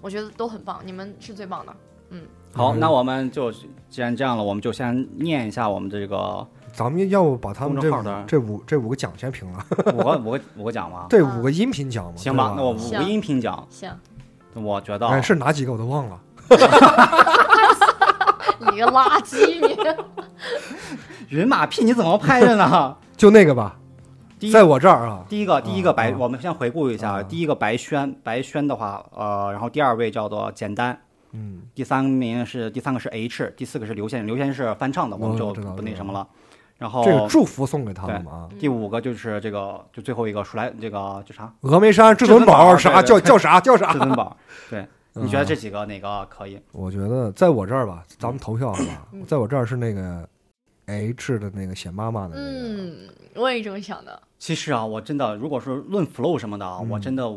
[0.00, 1.74] 我觉得都很棒，你们是最棒的。
[2.10, 3.52] 嗯好，嗯那我们就
[3.88, 7.90] 既然这样了，我们就先念一下我们这个咱们要不把他们这
[8.26, 9.64] 这五这五个奖先评了？
[9.94, 11.06] 五个五个五个奖吗？
[11.08, 12.12] 对五个音频奖嘛？
[12.16, 13.90] 行吧，那我五个音频奖，行，
[14.54, 16.20] 我觉得哎是哪几个我都忘了。
[18.72, 19.76] 你个垃圾你！
[21.28, 22.96] 云马屁你怎么拍的呢？
[23.16, 23.76] 就那个吧，
[24.38, 30.98] 第一在我这儿啊，第一个第一个白，啊我们先回顾一下，啊第一个白轩，白轩的话，呃，然后第二位叫做简单，
[31.32, 36.26] 嗯，第三名是第三个是 H，第四个是刘先生，刘先生是翻唱的，我们就不那什么了。
[36.80, 38.48] 然后这个祝福送给他们嘛啊。
[38.58, 41.52] 第五个就是这个，就最后一个出来这个叫啥？
[41.60, 43.98] 峨眉山至尊宝宝啥叫叫啥叫啥至？
[43.98, 44.34] 尊宝。
[44.70, 46.58] 对，你觉得嗯这几个哪个可以？
[46.72, 49.22] 我觉得在我这儿吧，咱们投票好吧嗯？
[49.26, 50.26] 在我这儿是那个
[50.86, 54.22] H 的那个写妈妈的那个，嗯，我也这么想的。
[54.38, 57.30] 其实啊，我真的如果说论 flow 什么的啊，嗯我真的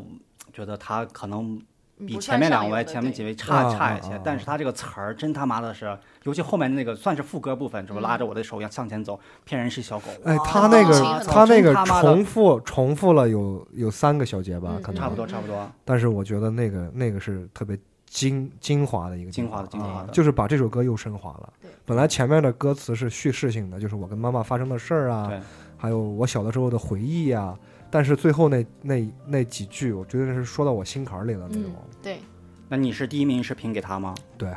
[0.53, 1.61] 觉得他可能
[1.99, 3.33] 比前面两位、前面几位。
[3.35, 4.15] 差啊差一些啊。
[4.15, 15.69] 啊，但是他这个词儿真他妈的是，尤其后面那个算是副歌部分，是不拉着我的手要向前走，骗人是小狗，哎，他那个他那个重复重复了有有三个小节吧嗯，可能差不多差不多。
[15.83, 21.71] 但是我觉得那个那个是特别精精华的一个精华的精华的啊就是把这首歌又升华了对。
[21.85, 25.31] 本来前面的歌词是叙事性的，就是我跟妈妈发生的事儿啊，
[25.77, 27.55] 还有我小的时候的回忆呀、
[27.93, 31.71] 但是最后那那那几句，我觉得是说到我心坎儿里了那种。
[31.75, 32.19] 嗯，对，
[32.67, 34.15] 那你是第一名是评给他吗？
[34.35, 34.51] 对，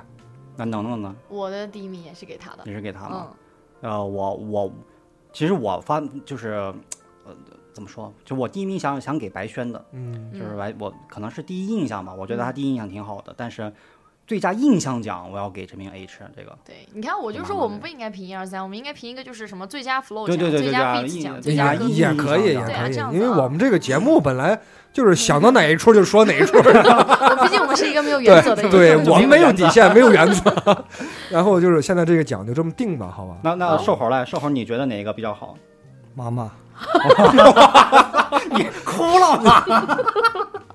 [0.57, 1.14] 那能能呢？
[1.28, 2.62] 我的第一名也是给他的。
[2.64, 3.28] 你是给他吗？
[3.82, 4.72] 嗯，呃，我我
[5.34, 6.53] 其实我发就是
[7.26, 7.37] 呃
[7.74, 8.11] 怎么说？
[8.24, 13.70] 就我第一名想想给白轩的，嗯，就是嗯白我可能是第一印象吧，我觉得他第一印象挺好的，但是
[14.26, 16.56] 最佳印象奖我要给这名 H 这个。
[16.64, 24.60] 对，你看，我就说我们不应该评一二三，我们应该评一个就是什么最佳 flow 奖、对对对对最佳 beat 印奖、最佳歌曲也可以，也可以因为我们这个节目本来
[24.92, 30.84] 就是想到哪一出就说哪一出，毕竟我们是一个没有原则的对我们没有底线，没有原则。
[31.30, 33.36] 然后就是现在这个奖就这么定吧，好吧？
[33.44, 35.56] 那那瘦猴来，瘦猴你觉得哪一个比较好？
[36.14, 36.50] 妈妈，
[38.50, 39.64] 你哭了吗？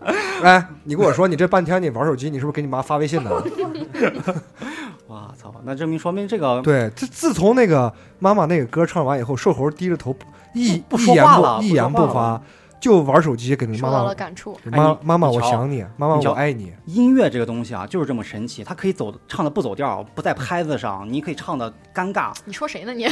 [0.43, 3.31] 哎，你跟我说你这半天你玩手机，你是不是给你妈发微信呢？
[5.07, 5.53] 哇操！
[5.63, 10.15] 那证明说明这个 对，自自从那个妈妈那个歌唱完以后，瘦猴低着头
[10.53, 12.41] 一不一言说话一言不发，
[12.79, 14.57] 就玩手机，给你妈妈感触。
[14.71, 16.73] 妈妈妈我想你，妈妈我爱你。
[16.85, 22.31] 音乐这个东西啊，就是这么神奇，它可以走唱的不走调，不在拍子上，你可以唱的尴尬。
[22.45, 23.05] 你说谁呢你？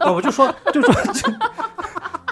[0.00, 1.30] 哦我就说，就说，就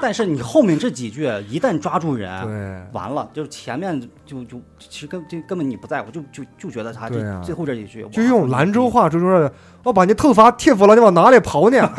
[0.00, 9.50] 但是你后面这几句一旦抓住人，对，完了，就是前面就就其实根就根本你不在乎，就就就觉得他对啊这最后这几句，就用兰州，话就说
[9.82, 11.90] ：“我把你头发剃服了，你往哪里跑呢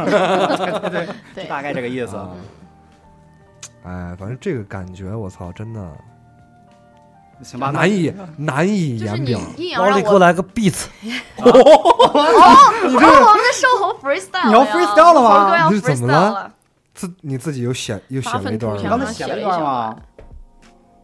[1.36, 2.16] 对就，大概这个意思。
[2.16, 2.30] 啊？”
[3.84, 5.80] 哎，反正这个感觉，我操，真的
[7.41, 9.39] 行吧，那难以难以就是你言表。
[9.58, 10.76] 硬要让我，老李给我来个 beat，
[11.39, 11.50] 哦，
[12.84, 16.52] 我们的售后 freestyle，你要 freestyle 了吗你是怎么 freestyle 了了？
[17.00, 19.14] 自你自己又写又写了一段你刚才？
[19.14, 19.95] 写了一段吗？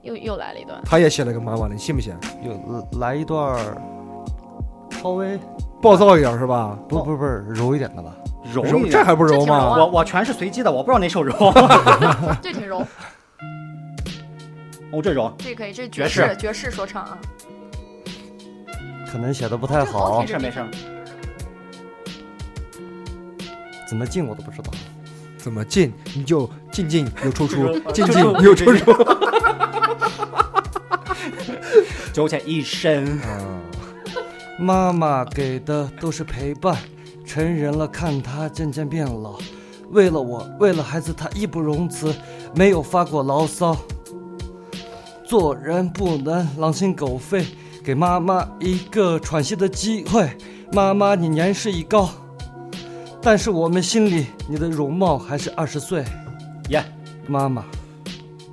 [0.01, 2.13] 又又来了一段，他也写了个妈妈，你信不信？
[2.43, 3.77] 又来一段儿
[5.01, 5.39] 稍微
[5.81, 6.77] 暴躁一点是吧？
[6.89, 8.13] 不不不柔一点的吧？
[8.53, 9.57] 柔一点柔这还不柔吗？
[9.57, 11.33] 柔啊我我全是随机的，我不知道哪首柔。
[12.43, 12.79] 这挺柔，
[14.91, 17.17] 哦，这柔，这可以，这爵士爵士说唱啊，
[19.09, 20.61] 可能写的不太好没，事没事。
[23.87, 24.73] 怎么进我都不知道。
[25.45, 28.91] 怎么进你就进进 又出出，进进又出出。
[32.11, 33.61] 九浅一身，啊，
[34.57, 36.75] 妈妈给的都是陪伴，
[37.23, 39.37] 成人了看他渐渐变老，
[39.91, 42.11] 为了我，为了孩子，他义不容辞，
[42.55, 43.77] 没有发过牢骚。
[45.27, 47.45] 做人不能狼心狗肺，
[47.83, 50.27] 给妈妈一个喘息的机会。
[50.71, 52.09] 妈妈，你年事已高，
[53.25, 56.05] 但是我们心里你的容貌还是二十岁。
[56.69, 56.85] 耶
[57.27, 57.65] 妈妈，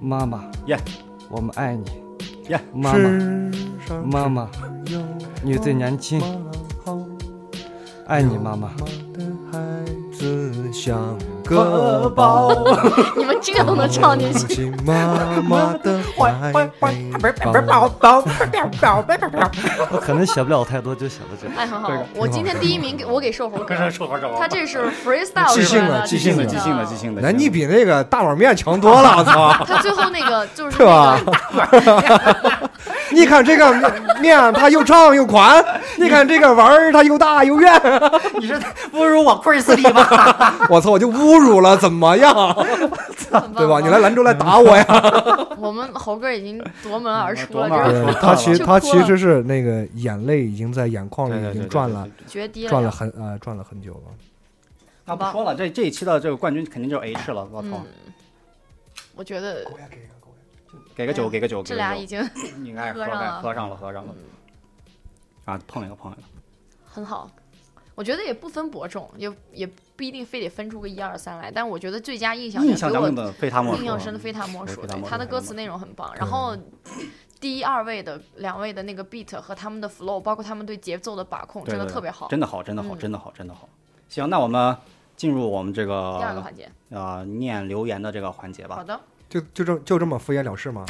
[0.00, 0.78] 妈妈，耶
[1.28, 1.84] 我们爱你。
[2.48, 3.10] 耶妈妈，
[4.02, 4.50] 妈妈，
[5.42, 6.22] 你最年轻。
[8.06, 8.68] 爱你妈妈。
[9.12, 9.20] 的
[9.52, 9.58] 孩
[10.10, 12.50] 子像个宝，
[13.14, 16.32] 你们这个都能唱进去，进妈妈的怀
[16.80, 18.22] 抱。
[19.90, 21.52] 我可能写不了太多，就写到这里。
[21.58, 27.20] 哎，很好，我今天第一名给我给瘦猴哥，说好他这是 freestyle 即兴的的即兴的即兴的即兴的。
[27.20, 29.52] 那你比那个大碗面强多了，我操！
[29.68, 31.20] 他最后那个就是是吧
[31.52, 31.66] 那
[32.00, 32.70] 个？
[33.12, 33.72] 你看这个
[34.20, 35.62] 面，它又长又宽；
[35.98, 37.72] 你看这个碗儿，它又大又圆。
[38.40, 38.54] 你是
[38.92, 40.06] 侮辱我库里斯利吗？
[40.68, 42.54] 我操，我就侮辱了，怎么样？
[43.56, 43.80] 对吧？
[43.80, 44.84] 你来兰州来打我呀！
[45.58, 52.90] 我们猴哥已经夺门而出了，他其就他其实是那个眼泪已经在眼眶里已经转了决堤转了。
[52.90, 54.12] 很呃转了很久了。
[55.04, 57.68] 那不说了，这这一期的这个冠军肯定就是 H 了，我操！
[57.72, 57.84] 嗯，
[59.16, 59.64] 我觉得
[60.94, 62.20] 给个酒，给个酒，这俩已经
[62.64, 64.14] 应该喝喝上了喝上了，喝上了。
[65.44, 66.22] 啊，碰一个，碰一个。
[66.84, 67.30] 很好。
[67.94, 71.50] 我觉得也不分伯仲，也也不一定非得分出个一二三来。
[71.50, 73.82] 但我觉得最佳印象印象给我咱们的非他莫属。
[73.82, 76.10] 印象深的非他莫属，他的歌词内容很棒。
[76.16, 76.56] 然后
[77.38, 82.28] 第一、二位的两位的那个 beat 和他们的 flow，包括他们对节奏的把控，真的特别好。
[82.28, 83.68] 真的好，真的好，嗯真的好，真的好。
[84.08, 84.74] 行，那我们
[85.14, 88.76] 进入我们这个第二个环节，呃念留言的这个环节吧。
[88.76, 88.98] 好的，
[89.32, 90.84] 就就这就这么敷衍了事吗？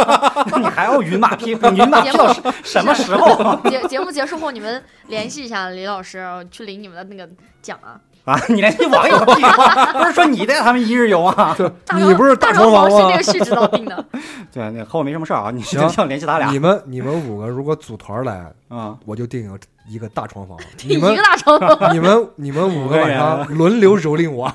[0.56, 1.50] 你还要云马批？
[1.50, 7.28] 云马批到什什么时候 节节目结束后，你们联系一下李老师，去领你们的那个
[7.60, 8.00] 奖啊。
[8.24, 8.40] 啊？
[8.48, 9.18] 你联系网友？
[9.18, 11.54] 不是说你带他们一日游啊？
[11.84, 13.22] 大你不是大大床王吗是这个？
[13.22, 14.02] 旭指导定的，
[14.50, 16.58] 对，那和我没什么事儿啊，你行联系他俩你。
[16.58, 19.52] 们你们五个如果组团来， 啊，我就订
[19.86, 20.56] 一个大床房。
[20.84, 21.92] 一你们个大床房。
[21.94, 24.50] 你们你们五个晚上轮流蹂躏我。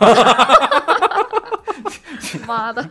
[2.47, 2.89] 妈的，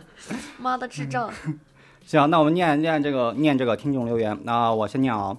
[0.57, 1.29] 妈的智障！
[2.05, 4.37] 行，那我们念念这个念这个听众留言。
[4.43, 5.35] 那我先念啊。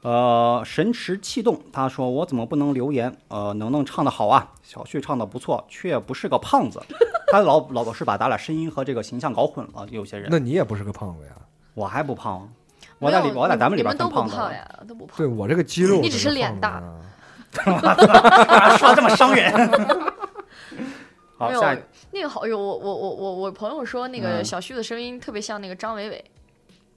[0.00, 3.14] 呃，神驰气动，他说我怎么不能留言？
[3.26, 6.80] 呃，能能唱的好啊，小旭唱的不错，却不是个胖子。
[7.32, 9.84] 他老老是把咱俩声音和这个形象搞混了。
[9.90, 11.32] 有些人，那你也不是个胖子呀？
[11.74, 12.48] 我还不胖，
[13.00, 14.30] 我在里我在咱们里边更胖的。
[14.30, 15.16] 不胖呀，都不胖。
[15.16, 16.80] 对我这个肌肉，你只是脸大。
[18.78, 19.52] 说这么伤人。
[21.38, 21.62] 好，没有
[22.10, 26.24] 那个好友，我我我我我朋友说那个嗯小旭的声音特别像那个张伟伟，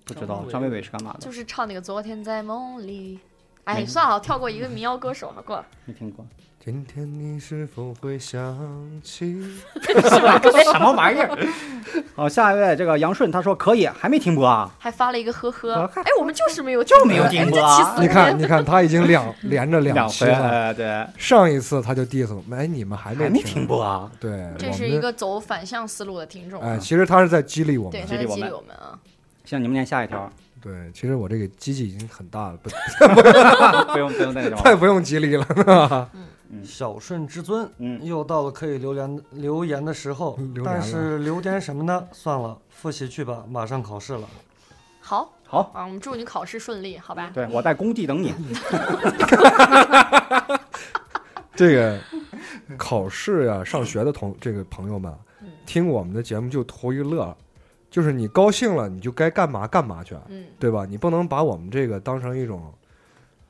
[0.03, 1.19] 不知道张伟伟是干嘛的？
[1.19, 3.19] 就是唱那个昨天在梦里。
[3.65, 5.65] 哎，算了，跳过一个民谣歌手，好过了。
[5.85, 6.25] 没听过。
[6.63, 8.55] 今天你是否会想
[9.01, 9.41] 起？
[9.81, 11.35] 什么玩意儿？
[12.15, 14.69] 好，下一位这个杨顺他说可以，还没停播啊？
[14.77, 16.01] 还发了一个呵呵呵。
[16.01, 20.49] 哎，我们就是没有就没有停播啊 你看，你看，他已经两连着两期，了。
[20.49, 24.11] 哎，对，上一次他就 diss 我们，哎，你们还没还没停播啊？
[24.19, 26.73] 对，这是一个走反向思路的听众啊。
[26.75, 28.05] 哎，其实他是在激励我们对，。
[28.07, 28.99] 激励我们他在激励我们啊。
[29.45, 30.31] 行，你们念下一条。
[30.61, 32.69] 对，其实我这个机器已经很大了，不
[33.93, 34.61] 不用不用那种。
[34.63, 35.63] 再不用激励了，是
[36.59, 36.65] 吧？
[36.65, 42.07] 小顺至尊，嗯又到了可以留言留言的时候 但是留点什么呢？
[42.11, 44.27] 算了，复习去吧，马上考试了。
[44.99, 47.31] 好好，啊，我们祝你考试顺利，好吧？
[47.33, 48.33] 对我在工地等你。
[51.55, 51.99] 这个
[52.77, 57.35] 考试呀、上学的同这个朋友们，嗯听我们的节目就图一乐，
[57.89, 60.85] 就是你高兴了，你就该干嘛干嘛去，嗯，对吧？
[60.85, 62.73] 你不能把我们这个当成一种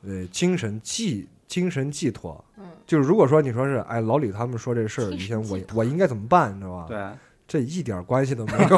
[0.04, 2.42] 呃精神寄精神寄托。
[2.58, 6.86] 嗯，就是如果说你说是，哎，老李他们说这事儿，以前我我应该怎么办，你知道吧？
[6.88, 6.98] 对，
[7.46, 8.78] 这一点关系都没 有，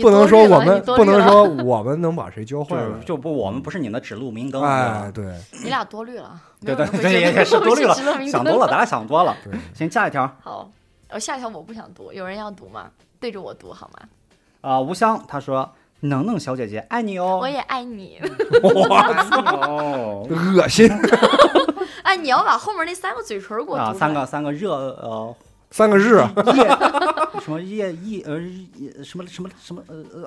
[0.00, 3.16] 不能说我们不能说我们能把谁教坏了就。
[3.16, 4.62] 不我们不是你的指路明灯。
[4.62, 5.34] 哎，对
[5.64, 7.92] 你俩多虑了， 对对对，也也是多虑了
[8.28, 9.36] 想多了，咱俩想多了。
[9.42, 10.70] 对，行，下一条好，
[11.10, 12.88] 我，下一条我不想读，有人要读吗？
[13.18, 14.08] 对着我读好吗？
[14.60, 15.68] 啊，吴香他说
[16.00, 18.20] ：“能能小姐姐爱你哦。”我也爱你。
[18.62, 20.88] 哦恶心，
[22.06, 25.34] 哎，你要把后面那三个嘴唇给我读啊，三个三个热呃
[25.72, 26.18] 三个日，
[26.54, 26.78] 夜
[27.42, 28.38] 什么夜夜呃
[28.76, 29.96] 夜什么什么什么呃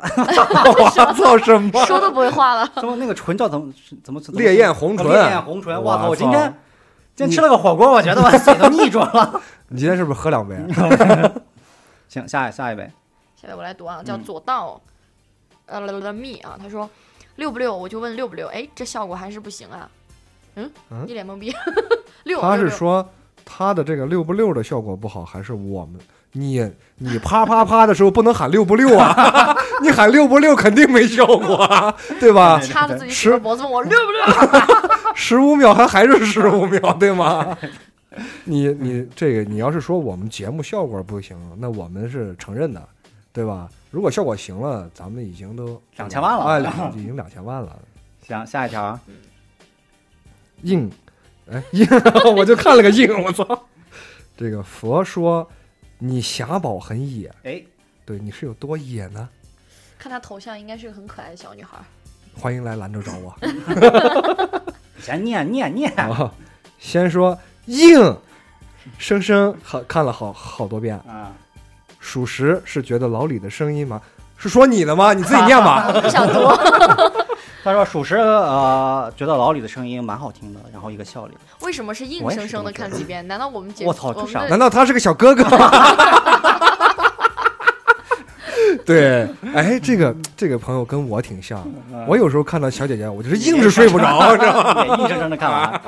[0.77, 1.85] 我操什么？
[1.85, 2.69] 说都不会话了。
[2.75, 3.71] 什么那个唇叫怎么
[4.03, 6.03] 怎么怎么烈焰红唇烈焰红唇，哇操！
[6.03, 6.53] 我我今天
[7.15, 9.41] 今天吃了个火锅，我觉得我嘴都腻住了。
[9.69, 10.57] 你今天是不是喝两杯？
[12.09, 12.91] 行，下下一位，
[13.41, 14.81] 下面我来读啊，叫嗯左道，
[15.65, 16.89] 呃了蜜啊，他说
[17.37, 19.89] 六不六，我就问六不六，哎，这效果还是不行啊，
[20.59, 21.53] 嗯，嗯一脸懵逼，
[22.23, 23.07] 六，他是说
[23.45, 25.99] 他的这个六不六的效果不好，还是我们
[26.33, 29.55] 你你啪啪啪的时候不能喊六不六啊？
[29.81, 32.59] 你喊六不六肯定没效果啊，对吧？
[32.59, 34.61] 掐着自己十脖子问我六不六，
[35.15, 37.57] 十五秒还还是十五秒，对吗？
[38.43, 42.81] 你你这个你要是说我们节目效果不行，那我们是承认的，
[43.31, 43.69] 对吧？
[43.91, 47.75] 如果效果行了，咱们已经都2000万了哎，两已经两千万了。
[48.27, 48.99] 行，下一条
[50.59, 50.91] 啊，硬，
[51.51, 51.87] 哎硬，
[52.35, 53.65] 我就看了个硬，我操！
[54.37, 55.49] 这个佛说
[55.97, 57.61] 你霞宝很野，哎，
[58.05, 59.27] 对你是有多野呢？
[59.97, 61.77] 看他头像应该是个很可爱的小女孩，
[62.33, 63.35] 欢迎来兰州找我。
[65.01, 66.31] 先念念念，啊，
[66.77, 68.17] 先说硬，
[68.97, 70.95] 生生好看了好好多遍。
[70.99, 71.33] 啊，
[71.99, 74.01] 属实是觉得老李的声音吗？
[74.37, 75.13] 是说你的吗？
[75.13, 75.91] 你自己念吧。
[76.01, 76.39] 不想读，
[77.63, 83.27] 他说属实呃觉得老李的声音蛮好听的，然后一个笑脸，为什么是硬生生的看几遍？
[83.27, 85.43] 难道我们姐我操这啥难道他是个小哥哥？
[88.85, 91.63] 对，哎，这个这个朋友跟我挺像。
[92.07, 94.85] 我有时候看到小姐姐，我就是硬是睡不着， 知道吗？
[94.97, 95.81] 硬生生的看完。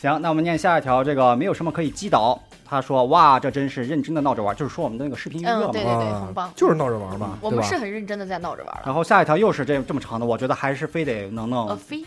[0.00, 2.40] 行，那我们念下一条，这个没有什么可以击倒。
[2.68, 5.70] 他说：“哇，这真是认真的闹着玩，就是说我们的那个视频娱乐嘛。
[5.70, 7.76] 嗯对对对，啊很棒，就是闹着玩嘛，我们是？
[7.78, 8.82] 很认真的在闹着玩。
[8.84, 12.04] 然后下一条又是这这么长的，我觉得还是非得能呃，弄飞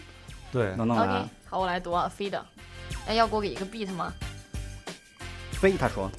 [0.52, 0.98] 对，能弄。
[1.50, 2.46] 好，我来读啊，飞的。
[3.08, 4.14] 哎，要给我给一个 beat 吗？
[5.52, 6.10] 飞，他说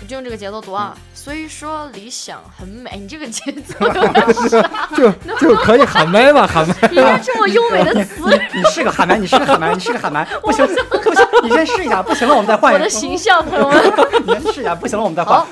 [0.00, 0.94] 我就用这个节奏读啊。
[0.96, 3.78] 嗯虽说理想很美， 你这个节奏
[4.94, 6.74] 就就可以喊麦嘛， 喊麦。
[6.92, 8.20] 应该这么优美的词，
[8.52, 12.90] 你是个喊麦，你是个喊麦，你是个喊麦，不行不行，你先试一下，不行了我们再换我的。
[12.90, 13.82] 形象，朋友们。
[14.26, 15.46] 你先试一下，不行了我们再换好。，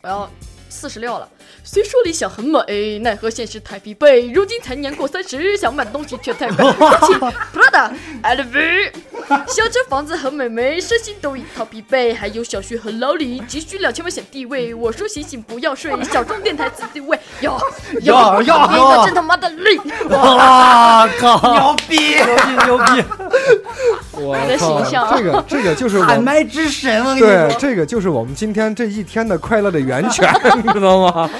[0.00, 0.30] 我要
[0.70, 1.28] 四十六了。
[1.62, 4.32] 虽说理想很美，奈何现实太疲惫。
[4.32, 6.64] 如今才年过三十，想买的东西却太贵。
[7.54, 7.90] Prada、
[8.22, 8.90] LV，
[9.46, 12.14] 小车房子和美眉，身心都一套疲惫。
[12.14, 14.74] 还有小学和老李，急需两千万显地位。
[14.74, 17.18] 我说醒醒不要睡，小众电台自地位。
[17.40, 17.58] 哟
[18.02, 19.78] 哟哟你可真他妈的累！
[20.10, 21.52] 哇靠！
[21.52, 23.04] 牛逼牛逼牛逼！
[24.12, 27.54] 我你的操形象这个这个就是我喊麦之神，对，。
[27.58, 30.32] 这个就是我们今天这一天的快乐的源泉，
[30.62, 31.30] 你知道吗？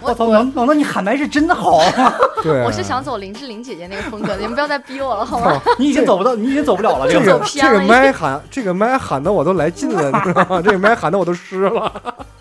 [0.00, 2.14] 我操，能能能，你喊麦是真的好啊！
[2.42, 5.62] 对，我是想走林志玲姐姐那个风格的，你们不要再逼我了，好吗？
[5.78, 7.08] 你已经走不到，你已经走不了了。
[7.08, 10.60] 这个这个麦喊这个麦喊的我都来劲了，你知道吗？
[10.60, 11.92] 这个麦喊的我都湿了。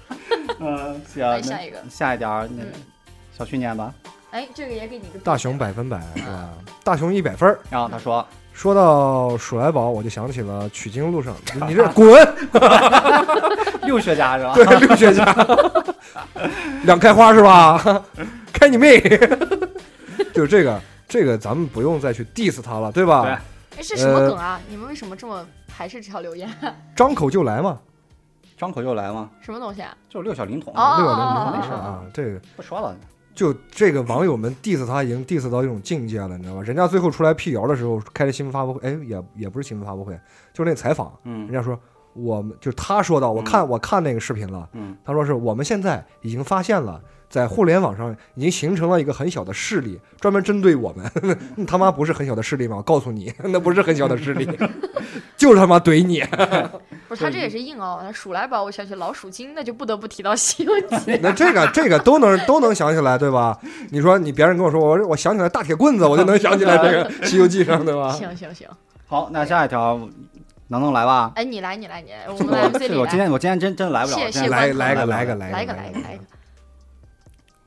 [0.59, 2.71] 嗯，行来下一个下一点儿，那嗯
[3.37, 3.93] 小旭念吧。
[4.31, 6.49] 哎，这个也给你个大熊百分百是吧？
[6.83, 7.59] 大熊一百分儿。
[7.69, 8.25] 然后他说
[8.61, 11.35] 说到鼠来宝，我就想起了取经路上，
[11.67, 12.13] 你这滚！
[13.81, 14.53] 六学家是吧？
[14.53, 15.25] 对，六学家，
[16.85, 18.03] 两开花是吧？
[18.53, 19.01] 开你妹！
[20.31, 23.23] 就这个，这个咱们不用再去 diss 他了，对吧？
[23.23, 23.31] 对
[23.79, 24.59] 哎，是什么梗啊？
[24.69, 26.47] 你们为什么这么排斥这条留言？
[26.95, 27.79] 张口就来嘛，
[28.59, 29.97] 张口就来吗，什么东西啊？
[30.07, 30.71] 就是六小龄童。
[30.75, 31.99] 哦六小龄童哦没事啊。
[32.13, 32.95] 这个不说了，
[33.41, 36.61] 就这个网友们 diss 他已经 diss 到一种境界了，你知道吧？
[36.61, 40.13] 人家最后出来辟谣的时候，开的新闻发布会，哎，也也不是新闻发布会，
[40.53, 41.47] 就是那采访，嗯。
[41.47, 41.75] 人家说
[42.13, 44.95] 我们就是他说到，我看我看那个视频了，嗯。
[45.03, 47.01] 他说是我们现在已经发现了，
[47.31, 51.09] 在互联网上已经形成了一个很小的势力，专门针对我们。
[51.55, 52.75] 那他妈不是很小的势力吗？
[52.77, 54.47] 我告诉你， 那不是很小的势力，
[55.37, 56.21] 就是他妈怼你。
[57.07, 60.95] 不是他这也是硬凹，他数来宝我想起老鼠精，那就不得不提到《西游记》。
[61.21, 63.57] 那这个这个都能都能想起来，对吧？
[63.89, 68.11] 你说你别人跟我说，我我想起来大铁棍子，我就能想起来这个《西游记》上，对吧？
[68.11, 68.67] 行行行，
[69.07, 69.97] 好，那下一条
[70.67, 71.31] 能能来吧？
[71.35, 76.23] 哎，你来你来你来，我们来 MC 这我今，天我今天真真来不了，谢我今天谢来来个观来个来个来个个来个来个，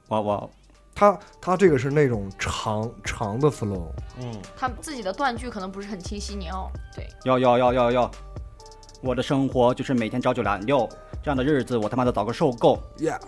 [0.08, 0.50] 我我
[0.94, 3.88] 他他这个是那种长长的 flow，
[4.20, 7.08] 嗯，他自己的断句可能不是很清晰，你要对。
[7.24, 8.10] 要要要要要，
[9.02, 10.88] 我的生活就是每天朝九晚六，
[11.22, 12.78] 这样的日子我他妈的早个受够。
[12.98, 13.18] Yeah，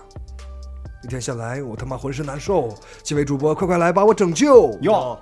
[1.03, 4.79] 一天下来我他妈浑身难受，几位主播快快来把我拯救！
[4.83, 5.19] 哟，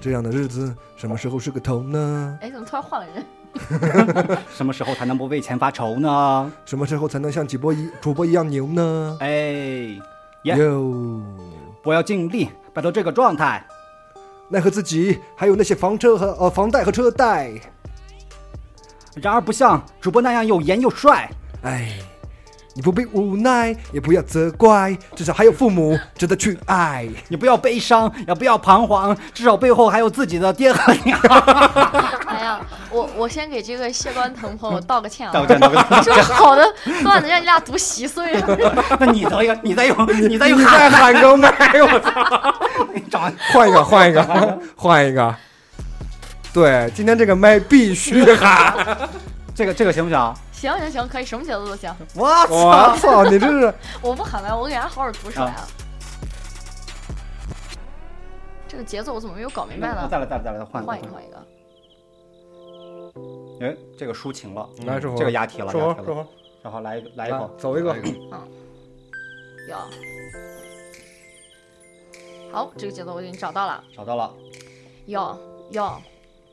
[0.00, 2.38] 这样的日子什么时候是个头呢？
[2.40, 3.24] 哎，怎么突然换了人？
[4.54, 6.52] 什么时候才能不为钱发愁呢？
[6.64, 9.16] 什么时候才能像几波一主播一样牛呢？
[9.20, 9.98] 哎，
[10.44, 11.20] 耶哟，
[11.84, 13.66] 我要尽力摆脱这个状态。
[14.48, 17.52] 奈何自己还有那些房车和呃房贷和车贷，
[19.16, 21.30] 然而不像主播那样又颜又帅。
[21.62, 21.98] 哎，
[22.78, 27.08] 你不必无奈，也不要责怪，至少还有父母值得去爱。
[27.26, 31.18] 你不要悲伤，也不要彷徨，至少背后还有自己的爹和娘。
[32.28, 32.60] 哎呀，
[32.92, 36.64] 我我先给这个谢关腾朋友道个歉啊，道歉道个歉这好的
[37.02, 38.96] 段子让你俩读稀碎了。
[39.00, 41.50] 那你再用，你再用，你再用你再喊个麦，
[41.82, 42.54] 我操！
[42.94, 45.34] 你找换一个，换一个，换一个。
[46.52, 48.72] 对，今天这个麦必须喊。
[49.52, 50.34] 这个这个行不行？
[50.58, 51.94] 行行行，可以，什么节奏都行。
[52.16, 55.68] 我我操，你这是 我不喊麦，我给人家好好读出来啊。
[58.66, 60.08] 这个节奏我怎么没有搞明白呢？
[60.10, 61.36] 再来再来再来，换换一个换一个。
[63.64, 66.26] 哎，这个抒情了，来这个押题了，押题了。
[66.62, 67.96] 然后来一个来一口，走一个。
[69.68, 69.76] 有。
[72.52, 73.84] 好，这个节奏我已经找到了。
[73.96, 74.34] 找到了，
[75.06, 75.38] 有
[75.70, 76.02] 有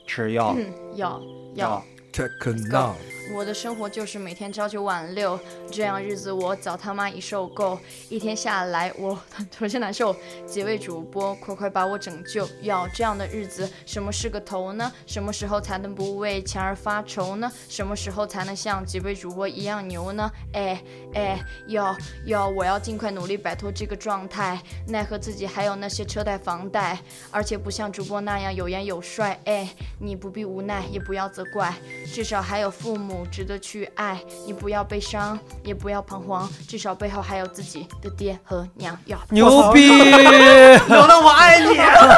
[0.06, 1.20] 吃药嗯有
[1.56, 1.82] 有。
[2.14, 2.94] Take now。
[3.34, 5.40] 我的生活就是每天朝九晚六，
[5.72, 7.78] 这样日子我早他妈已受够。
[8.08, 9.20] 一天下来我
[9.58, 10.16] 浑身难受，
[10.46, 12.48] 几位主播快快把我拯救！
[12.62, 14.92] 要这样的日子，什么是个头呢？
[15.08, 17.52] 什么时候才能不为钱而发愁呢？
[17.68, 20.32] 什么时候才能像几位主播一样牛呢？
[20.54, 20.82] 哎
[21.14, 21.96] 哎，要
[22.26, 27.00] 要我要尽快努力摆脱这个状态，奈何自己还有那些车贷房贷，
[27.32, 29.40] 而且不像主播那样有颜有帅。
[29.46, 29.70] 哎，
[30.00, 31.74] 你不必无奈，也不要责怪，
[32.06, 34.20] 至少还有父母值得去爱。
[34.48, 38.98] 你不要悲伤，也不要彷徨，至少背后还有自己的爹和娘。
[39.06, 39.90] 要牛逼！
[39.90, 41.76] 刘能，我爱你，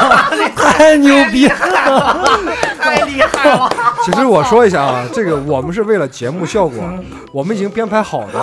[0.55, 2.39] 太牛逼了！
[2.79, 3.69] 太厉害了！
[4.03, 6.83] 其实我说一下啊，这个我们是为了节目效果，
[7.31, 8.39] 我们已经编排好的。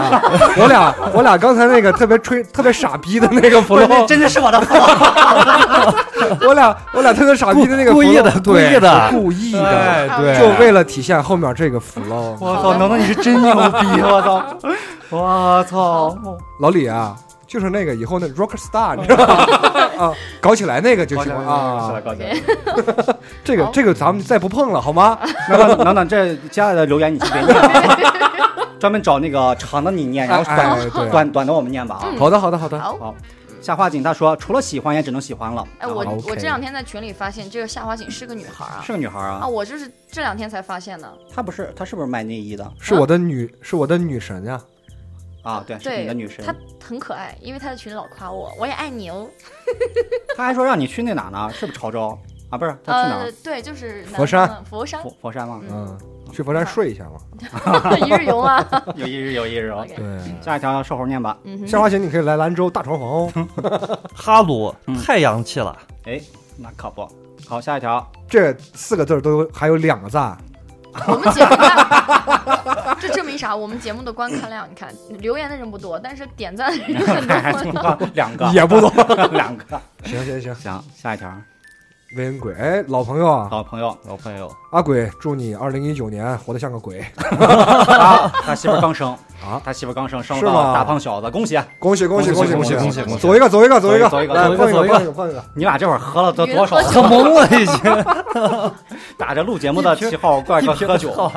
[0.57, 5.95] 我俩我俩刚才那个特别吹、特别傻逼的那个 flow，真的是我的 flow。
[6.47, 12.37] 我俩我俩特别傻逼的那个 flow, 故意的对故意的是故意哎的，对就为了体现后面这个 flow。
[12.41, 14.03] 我操，能能你是真牛逼！
[14.03, 14.45] 我操，
[15.11, 16.17] 我操！
[16.61, 17.15] 老李啊，
[17.47, 19.47] 就是那个以后那 rock star，你知道吗？
[20.07, 22.01] 啊，搞起来那个就行了啊。
[22.05, 22.37] 搞起来。
[23.45, 25.19] 这个这个咱们再不碰了，好吗？
[25.49, 27.97] 等等等等，这接下来的留言你先别念啊，
[28.81, 32.09] 专门找那个长的你念，然后哎短对短短的我们念吧啊。
[32.19, 32.79] 好的好的好的。
[32.81, 33.15] 好。
[33.63, 35.67] 夏花锦他说，除了喜欢也只能喜欢了。
[35.79, 38.83] 哎，我啊我这两天在群里发现这个夏花锦是个女孩啊。
[38.85, 41.11] 是个女孩啊，啊，我就是这两天才发现的。
[41.35, 44.61] 她不是她是不是卖内衣的是我的女是我的女神呀。
[45.45, 45.63] 啊？
[45.65, 46.45] 对，是对，你的女神。
[46.45, 49.29] 她很可爱，因为她在群里老夸我，我也爱你哦。
[50.37, 51.49] 她还说让你去那哪呢？
[51.53, 52.19] 是不是潮州
[52.51, 52.59] 啊？
[52.59, 55.61] 不是，她去哪呃儿？，对，就是南佛山佛山，佛佛山吗？
[55.71, 55.99] 嗯，
[56.33, 57.21] 去佛山睡一下嘛。
[58.05, 58.67] 一日游啊。
[58.97, 59.83] 有一日有一日哦。
[59.83, 61.39] OK 对，下一条瘦猴念吧。
[61.45, 63.33] 嗯哼夏花姐你可以来兰州大床房哦。
[64.15, 66.21] 哈鲁嗯太洋气了，哎，
[66.57, 67.07] 那可不。
[67.47, 68.11] 好，下一条。
[68.27, 70.37] 这四个字儿都有还有两个赞。
[71.07, 73.55] 我们节目看，这证明啥？
[73.55, 74.89] 我们节目的观看量，你看
[75.19, 77.99] 留言的人不多，但是点赞的人很多。
[78.15, 78.91] 两个也不多
[79.33, 79.81] 两个。
[80.05, 81.31] 行行行，行，下一条。
[82.17, 87.05] 魏恩鬼，哎，老朋友啊，老朋友，老朋友，阿鬼，祝你二零一九年活得像个鬼。
[87.17, 89.11] 他他媳妇刚生
[89.45, 91.59] 啊，他媳妇刚生，生了大胖小子，恭喜！
[91.81, 93.17] 恭喜恭喜恭喜恭喜恭喜喜！
[93.19, 95.45] 走一个走一个走一个，走一个来碰一走一个走一个一个。
[95.57, 96.77] 你俩这会儿喝了多多少？
[96.77, 98.05] 喝懵了已经。
[99.19, 101.31] 打着录节目的旗号怪个喝酒。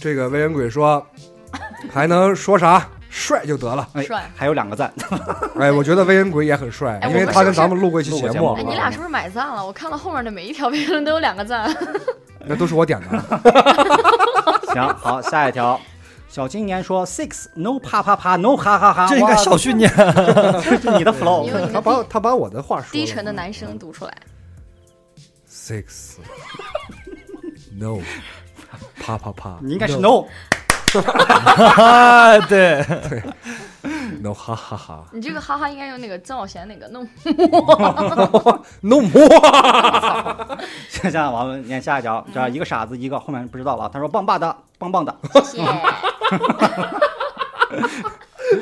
[0.00, 1.04] 这个魏恩鬼说，
[1.92, 2.88] 还能说啥？
[3.14, 3.86] 帅就得了。
[3.92, 4.90] 哎帅还有两个赞。
[5.60, 9.64] 哎，我觉得威恩鬼也很帅，哎因为他跟咱们录过一期节目哎，，你俩是不是买赞了？
[9.64, 11.70] 我看了后面的每一条评论都有两个赞。
[12.46, 13.42] 那都是我点的。
[14.72, 15.78] 行，好，下一条。
[16.28, 19.92] 小青年说：“six no 啪啪啪 no 哈哈哈。”这应该小训念。
[19.94, 21.46] 这是你的 flow。
[21.70, 24.16] 他把他把我的话说了低沉的男生读出来。
[25.46, 26.14] six
[27.78, 27.98] no
[28.98, 30.24] 啪啪啪，你应该是 no。
[31.78, 32.84] 啊，对
[34.20, 37.02] ，no 哈哈哈你这个哈哈应该用那个曾小贤那个弄
[38.80, 43.88] no more，行行， 我们念下一条，这一个傻子，一个后面不知道了。
[43.92, 45.14] 他说：“棒棒的，棒棒的。
[45.34, 45.64] 谢谢。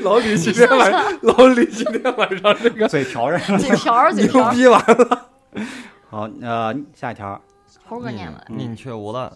[0.03, 3.39] 老李今天晚老李今天晚上这”个嘴瓢着。
[3.59, 5.29] 嘴瓢儿嘴牛逼完了，
[6.09, 7.41] 好，呃，下一条。
[7.89, 8.41] 猴哥念了。
[8.49, 9.33] 宁缺毋滥，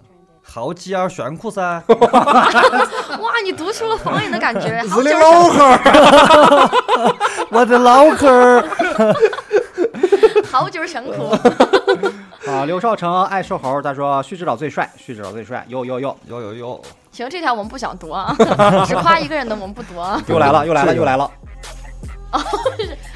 [0.46, 1.82] 好鸡儿炫酷噻。
[1.88, 6.70] 哇，你读出了方言的感觉，好日的久老汉儿，
[7.50, 8.64] 我的老壳儿，
[10.50, 11.36] 好久神苦。
[12.46, 18.36] 啊，刘少成爱瘦猴，他说：“旭指导最帅，旭指导最帅。”哟哟哟，有有有，行，这条我们不想读啊，
[18.86, 20.20] 只夸一个人的我们不读啊。
[20.28, 21.24] 又来了，又来了，又来了。
[22.32, 22.40] 哦，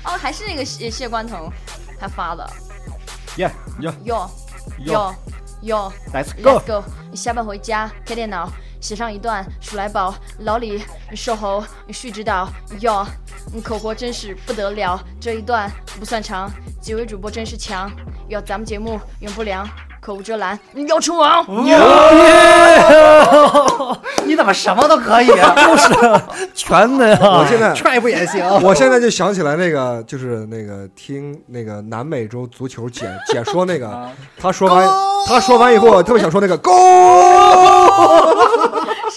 [0.05, 1.51] 哦还是那个谢谢关腾
[2.01, 2.49] 他发的。
[3.37, 3.51] 耶
[3.81, 4.31] 哟哟
[4.87, 5.15] 哟
[5.63, 6.67] Let's go，Let's。
[6.67, 6.85] go！
[7.15, 8.51] 下班回家开电脑，
[8.81, 10.85] 写上一段鼠来宝，老李
[11.15, 12.49] 瘦猴旭指导
[12.81, 13.07] 哟，
[13.65, 16.51] 口活真是不得了，这一段不算长，
[16.81, 17.91] 几位主播真是强，
[18.29, 19.69] 哟，咱们节目永不凉，
[20.01, 21.45] 口无遮拦，要称王。
[24.25, 25.27] 你怎么什么都可以？
[25.27, 25.35] 就
[25.77, 25.89] 是
[26.55, 27.39] 全能啊。
[27.41, 28.45] 我现在 踹不也行？
[28.63, 34.09] 我现在就想起来那个，就是那个听那个南美洲足球解解说那个，
[34.41, 34.89] 他说完
[35.27, 36.71] 他说完以后，我特别想说那个 go，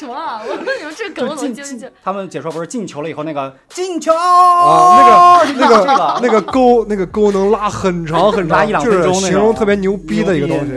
[0.02, 0.42] 什么啊？
[0.44, 1.88] 我你们这梗我怎么接不进去？
[2.04, 10.74] 他们解说不是进球了以后那个进球啊，那个那这个那个钩那个钩能拉很长很长，一两就是分钟形容特别牛逼的一个东西。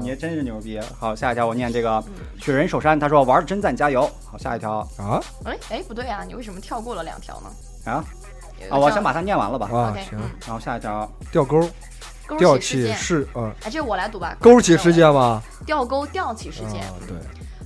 [0.00, 0.80] 你真是牛逼！
[0.98, 2.02] 好，下一条我念这个
[2.40, 4.10] 雪人守山，他说玩儿真赞，加油！
[4.24, 7.92] 好，下一条啊哎哎，不对啊，你为什么跳过了两条呢？
[7.92, 8.02] 啊
[8.70, 9.68] 啊，我先把它念完了吧。
[9.70, 11.60] 啊行嗯，然后下一条吊钩
[12.26, 12.96] 勾吊起起事件。
[12.96, 14.34] 事啊，哎，这我来读吧。
[14.40, 15.42] 勾起事件吗？
[15.66, 17.16] 吊钩吊起事件，啊对，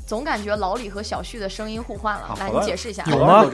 [0.07, 2.37] 总感觉老李和小旭的声音互换了啊。
[2.39, 3.03] 来，你解释一下。
[3.07, 3.45] 有吗？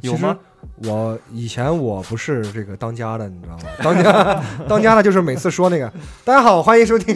[0.00, 0.38] 有 吗？
[0.84, 3.64] 我以前我不是这个当家的，你知道吗？
[3.82, 5.92] 当家当家的就是每次说那个
[6.24, 7.14] “大家好，欢迎收听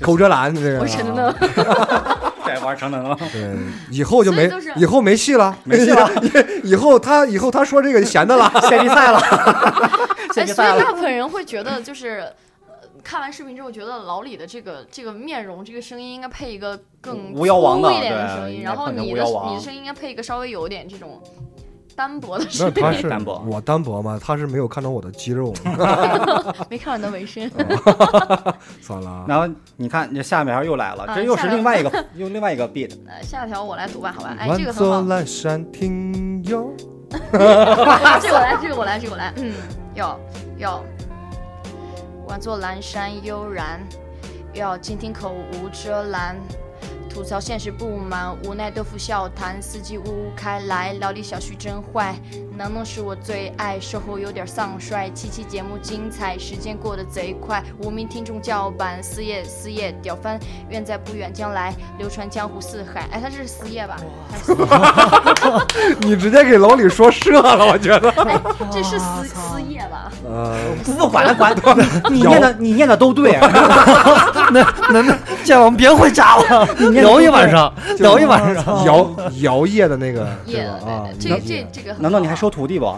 [0.00, 0.80] 口遮拦”这个。
[0.80, 1.32] 我真的，
[2.44, 3.16] 对，玩成能了。
[3.32, 3.56] 对，
[3.90, 6.10] 以后就没以就是以后没戏了，没戏了。
[6.64, 8.50] 以后他以后他说这个闲的了。
[8.68, 9.20] 谢比赛了，
[10.32, 10.80] 所比赛了。
[10.80, 12.24] 以大部分人会觉得就是。
[13.06, 21.22] 呃看完视频之后，觉得老李的这个这个面容、这个声音应该配一个更巫妖王的粗一点的声音，然后你的你的声音应该配一个稍微有点这种
[21.94, 22.74] 单薄的那声音。
[22.74, 24.18] 他是单薄我单薄吗？
[24.20, 25.54] 他是没有看到我的肌肉，
[26.68, 27.48] 没看到你的纹身。
[28.82, 29.24] 算了啊。
[29.28, 32.90] 然后你看，这下面又来了，啊这又是另外一个又另外一个 beat。
[33.06, 34.36] 呃，下条我来读吧，好吧？
[34.36, 36.72] 哎，这个很座好，阑珊听哟，
[37.08, 39.32] 这个我来，这个我来，这个我来。
[39.36, 39.52] 嗯，
[39.94, 40.18] 要
[40.58, 40.84] 要，
[42.28, 43.80] 宛作阑珊悠然，
[44.52, 46.36] 又要倾听口无遮拦。
[47.08, 52.14] 吐槽现实不满，无奈豆腐笑谈，四季呜开来，老李小徐真坏，
[52.56, 60.40] 能能是我最爱，售后有点丧衰，七期节目精彩，时间过得贼快，无名听众叫板，四叶四叶屌翻，
[60.70, 63.06] 愿在不远将来流传江湖四海。
[63.12, 63.96] 哎，他这是四叶吧？
[64.30, 68.10] 还是四叶你直接给老李说射了，我觉得。
[68.22, 68.40] 哎，
[68.70, 70.10] 这是四四叶吧？
[70.26, 71.54] 呃，不管了，管
[72.10, 73.38] 你念的 你念的都对。
[74.50, 78.84] 那那那，这样我们别回家了， 聊一晚上，聊一晚上。
[78.84, 82.86] 摇摇曳的那个叶对吧啊，这摇这这个，难道你还收徒弟不？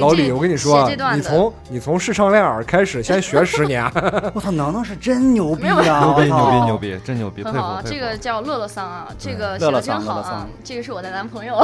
[0.00, 3.90] 老李，我跟你说你从你从视唱练耳开始，先学十年。
[4.34, 6.04] 我操，能能是真牛逼啊！
[6.04, 11.56] 牛逼牛逼牛逼，真牛逼，啊，这个叫乐乐桑啊，这个写乐乐的真好啊 这个是我的男朋友。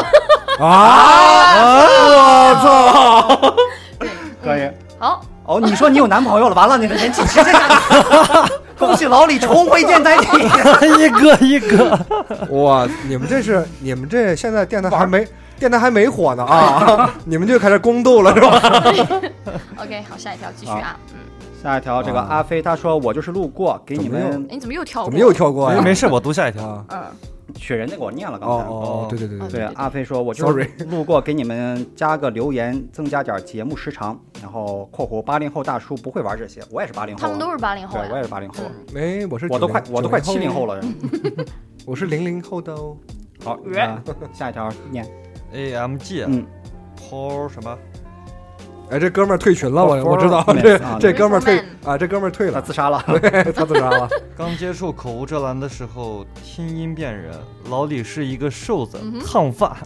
[0.59, 1.85] 啊！
[2.09, 3.55] 我操！
[3.98, 4.09] 对，
[4.43, 4.70] 可以。
[4.98, 7.61] 好，哦，你说你有男朋友了，完了，你的人气直接下降。
[8.78, 10.27] 恭喜老李重回电台体。
[10.98, 11.98] 一个一个，
[12.51, 15.27] 哇，你们这是你们这现在电台还没
[15.59, 17.14] 电台还没火呢啊！
[17.24, 18.82] 你们就开始宫斗了是吧？
[19.82, 20.98] OK，好，下一条继续啊。
[21.12, 21.18] 嗯，
[21.62, 25.10] 下一条，这个啊阿飞他说我就是路过，给你们哎你怎么又跳过？
[25.10, 25.32] 怎么又？
[25.32, 25.78] 跳过呀？
[25.78, 26.66] 没没事，我读下一条。
[26.66, 26.85] 啊！
[26.89, 26.98] 嗯，
[27.56, 28.64] 雪人那个我念了，刚才。
[28.64, 34.18] 哦哦，对对对哦对对，阿飞说，我就是路过，给你们加个留言，增加点节目时长。
[34.43, 38.22] 然后（括弧八零后大叔不会玩这些，我也是八零后啊，他们都是八零后对，我也。
[38.22, 38.56] 是八零后，
[38.94, 40.81] 嗯哎，我是我都快我都快七零后了，
[41.86, 42.97] 我是零零后的哦。
[43.44, 44.01] 好，那
[44.32, 45.06] 下一条念，
[45.55, 46.47] AMG，嗯，
[46.97, 47.78] 抛什么？
[48.90, 53.02] 哎，这哥们儿退群了，我我知道，这啊这哥们儿退啊，这哥们儿退了，他自杀了。
[53.18, 54.09] 对他自杀了。
[54.36, 57.32] 刚接触口无遮拦的时候，听音辨人，
[57.70, 59.78] 老李是一个瘦子，烫发，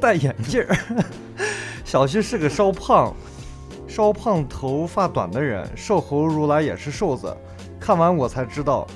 [0.00, 0.76] 戴眼镜儿；
[1.84, 3.14] 小旭是个稍胖、
[3.86, 7.34] 稍胖、头发短的人，瘦猴如来也是瘦子。
[7.78, 8.86] 看完我才知道，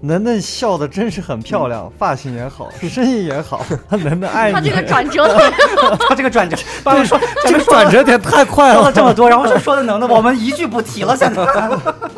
[0.00, 3.64] 楠楠笑的真是很漂亮，发型也好，声音也好。
[3.90, 4.54] 楠楠爱你。
[4.54, 5.26] 他这个转折，
[6.08, 8.92] 他这个转折，爸爸说这个转折点太快了说了。
[8.92, 11.44] 这么多，然后就说的能的，我们一句不提了，现在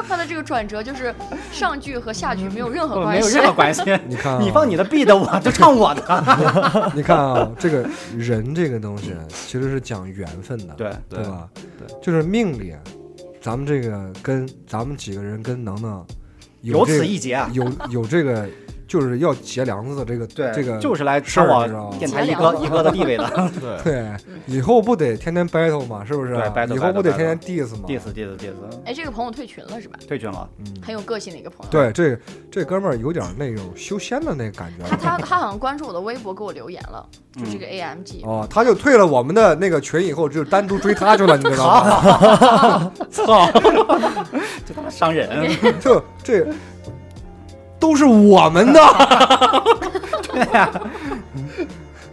[0.08, 1.14] 他的这个转折就是
[1.52, 3.82] 上句和下句没有任何关系，没有任何关系。
[4.06, 6.90] 你看啊你放你的 B 的，我就唱我的。
[6.94, 11.48] 你看啊，这个人这个东西其实是讲缘分的，对对吧？
[11.54, 12.74] 对，就是命里，
[13.40, 16.04] 咱们这个跟咱们几个人跟能能
[16.62, 17.50] 有这此一劫啊！
[17.52, 18.48] 有有这个
[18.90, 23.50] 就是要结梁子的这个对，这个就是来事儿抢我你知道吗电台一哥一哥的地位的。
[23.84, 24.04] 对，
[24.46, 26.34] 以后不得天天 battle 嘛，是不是？
[26.34, 28.52] 对，battle，以后不得天天 diss 嘛 diss diss diss，
[28.84, 29.96] 哎，这个朋友退群了是吧？
[30.08, 30.48] 退群了。
[30.58, 31.70] 嗯，很有个性的一个朋友。
[31.70, 32.18] 对，这
[32.50, 37.06] 这哥们儿有点那种修仙的那个感觉他他他好像关注我的微博，给我留言了，
[37.36, 38.26] 就这个 AMG。
[38.26, 42.92] 哦，他就退了我们的那个群以后，就单独追他去了，你知道吗？
[43.08, 43.48] 操，
[44.66, 45.48] 这他妈伤人。
[45.78, 46.44] 就这
[47.80, 48.80] 都是我们的。
[50.30, 50.70] 对呀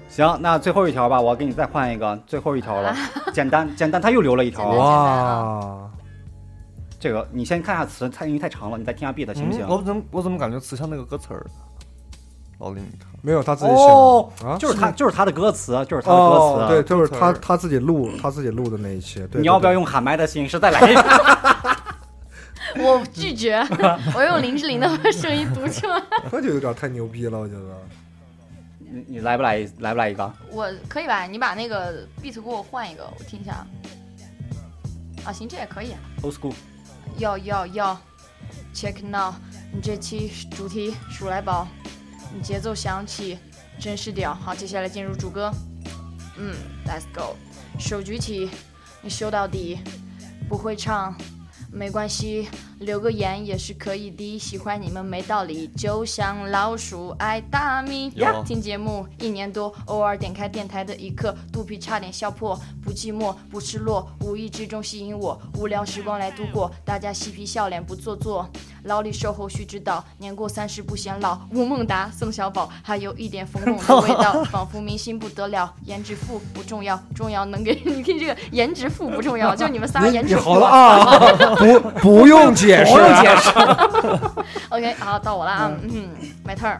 [0.10, 2.96] 行，那最后一条吧，我给你再换一个，最后一条了，
[3.32, 4.68] 简单简单，他又留了一条。
[4.70, 5.78] 哇，
[7.00, 9.64] 这个你先看下词，它因为太长了，你再听下 beat 行不行？
[9.64, 11.46] 嗯我怎么我怎么感觉词像那个歌词儿？
[12.60, 16.74] 老李，你看，没有他自己写哦的啊，就是他，就是他的歌词，就是他的歌哦，词。
[16.74, 19.20] 对，就是他他自己录他自己录的那一期。
[19.32, 19.74] 对你要不要？
[19.74, 21.06] 用喊麦的形式再来一遍？
[22.80, 23.58] 我拒绝，
[24.16, 26.00] 我用林志玲的声音读出来。
[26.00, 27.88] 对那就有点太牛逼了，我觉得。
[28.80, 30.34] 你你来不来来不来一个？
[30.50, 31.24] 我可以吧？
[31.26, 33.66] 你把那个 beat 给我换一个，我听一下。
[35.26, 35.94] 啊，行，这也可以。
[36.22, 36.54] old school，
[37.18, 38.02] 要要要
[38.74, 39.34] ，check now，
[39.74, 41.68] 你这期主题数来宝，
[42.34, 43.38] 你节奏响起，
[43.78, 44.34] 真是屌。
[44.34, 45.52] 好，接下来进入主歌。
[46.38, 46.56] 嗯
[46.86, 47.36] ，Let's go，
[47.78, 48.50] 手举起，
[49.02, 49.80] 你修到底，
[50.48, 51.14] 不会唱。
[51.70, 52.48] 没关系，
[52.80, 54.38] 留个言也是可以的。
[54.38, 58.12] 喜欢你们没道理，就像老鼠爱大米。
[58.16, 62.60] 有听节目一年多，偶尔点开电台的一刻，肚皮差点笑破。
[62.84, 65.40] 不寂寞，不失落，无意之中吸引我。
[65.56, 68.48] 无聊时光来度过，大家嬉皮笑脸不做作。
[68.84, 71.38] 老李售后须知道，年过三十不显老。
[71.52, 75.74] 吴孟达、宋小宝，还有一点冯巩的 味道，仿佛明星不得了。
[75.84, 80.54] 颜值富不重要，重要能给你听这个颜值富不重要，就你们仨颜你值富。
[80.54, 83.50] 好了啊， 不不用解释，不用解释。
[84.70, 86.10] OK，好，到我了啊，嗯
[86.46, 86.78] ，my turn。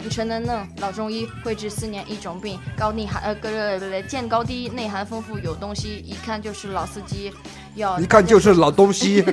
[0.00, 7.32] 你陈能嫩，老中医，会治四年一种病，高内涵呃，个个见高低，内涵丰富，有东西，一看就是老司机。
[7.74, 9.24] 要一看就是老东西。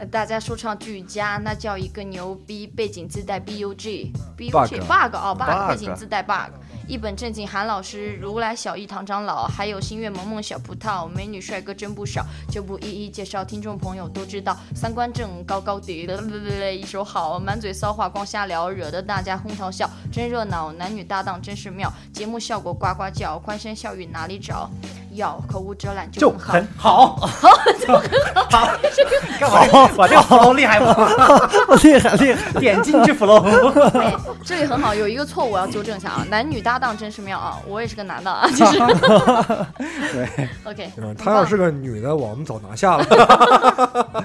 [0.00, 3.52] 呃大家说唱俱佳，那叫一个牛逼，背景自带 bug
[4.34, 6.54] bug Bug bug 哦 bug，Bug 背景自带 bug。
[6.88, 16.18] 一本正经韩老师，如来小艺堂长老，还有星月萌萌小葡萄，美女帅哥真不少，就不一一介绍，听众朋友都知道，三观正高高低的，
[16.74, 24.70] 一手好，满嘴骚话光瞎聊，惹得大家哄堂笑，真热闹，男女搭档真是妙，节目效果呱呱叫，欢声笑语哪里找？
[25.12, 26.52] 要口无遮拦就很好。
[26.52, 28.44] 很好，好就很好。
[29.40, 29.90] 干嘛？
[29.96, 30.86] 我这个 flow 厉害不？
[31.82, 32.60] 厉害厉害！
[32.60, 33.40] 点进去 flow。
[33.98, 34.14] 哎，
[34.44, 37.58] 这里很好，有一个错误要纠正一下啊，男女搭档真是妙啊！
[37.66, 38.78] 我也是个男的啊， 就是。
[40.12, 43.04] 对， OK，他要是个女的，我们早拿下了。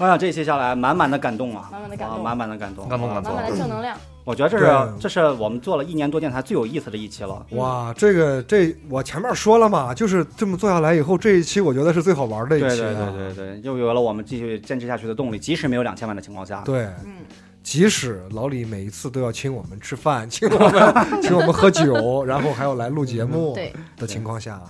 [0.00, 3.96] 哎呀，这一期下来满满的感动啊，满满的感动啊满满的感动，感动感动满满的正能量。
[4.24, 7.44] 我觉得这是这是我们做了一年多电台最有意思的一期了。
[7.50, 13.12] 哇，这个这我前面说了嘛，就是这么做下来以后，这一期我觉得是最好玩的一期、对对啊。
[13.14, 16.62] 对对对，又有了我们继续坚持下去的动力，即使没有两千万的情况下。
[16.64, 17.16] 对嗯，
[17.62, 24.60] 即使老李每一次都要请我们吃饭，请我们 请我们喝酒，然后还要来录节目对，的情况下，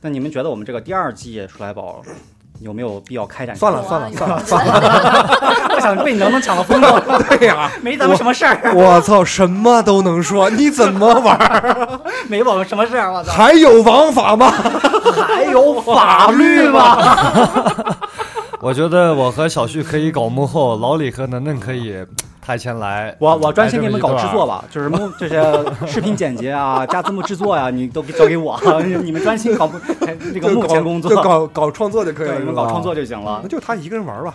[0.00, 2.02] 那你们觉得我们这个第二季数来宝
[2.60, 3.54] 有没有必要开展？
[3.56, 5.38] 算了算了算了啊算了，
[5.74, 6.98] 我想被你能不能抢到风头，
[7.38, 11.88] 对呀、没咱们什么事儿，我操，什么都能说，你怎么玩儿？
[12.28, 13.32] 没我们什么事儿，我操！
[13.32, 14.52] 还有王法吗？
[15.26, 16.96] 还有法律吗？
[18.62, 21.96] 我觉得我和小旭可以搞幕后，老李和楠楠可以
[22.42, 23.16] 台前来。
[23.18, 24.62] 我我专心给你们搞制作吧。
[24.70, 25.42] 就是幕这些
[25.86, 28.60] 视频剪辑啊、 加字幕制作呀、你都交给我，
[29.02, 29.80] 你们专心搞幕
[30.34, 33.48] 这个幕前工作，就搞搞创作就可以，了，你们搞创作就就行了那。
[33.48, 34.34] 就他一个人玩吧，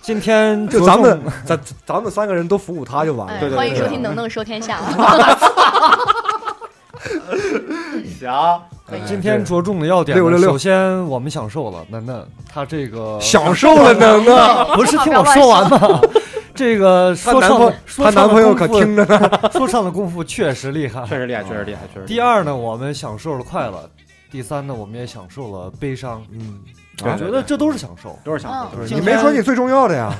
[0.00, 3.32] 今天就咱们咱咱们三个人都服务他就完了。
[3.34, 4.78] 哎对对，对欢迎收听《能能说天下》。
[8.18, 8.60] 行，
[9.06, 14.66] 今天着重的要点呢，666首先我们享受了，楠楠他这个享受了楠楠。
[14.76, 16.00] 不是听我说完吗？
[16.54, 19.50] 这个说唱的朋她说唱的男朋友可听着呢。
[19.52, 22.06] 说唱的功夫确实厉害，确实厉害，确实厉害，确实。
[22.06, 23.80] 第二呢，我们享受了快乐；
[24.30, 26.24] 第三呢，我们也享受了悲伤。
[26.32, 26.60] 嗯，
[27.04, 28.18] 我觉得这都是享受。
[28.24, 29.00] 都是享受，嗯你。
[29.02, 30.10] 没说你最重要的呀，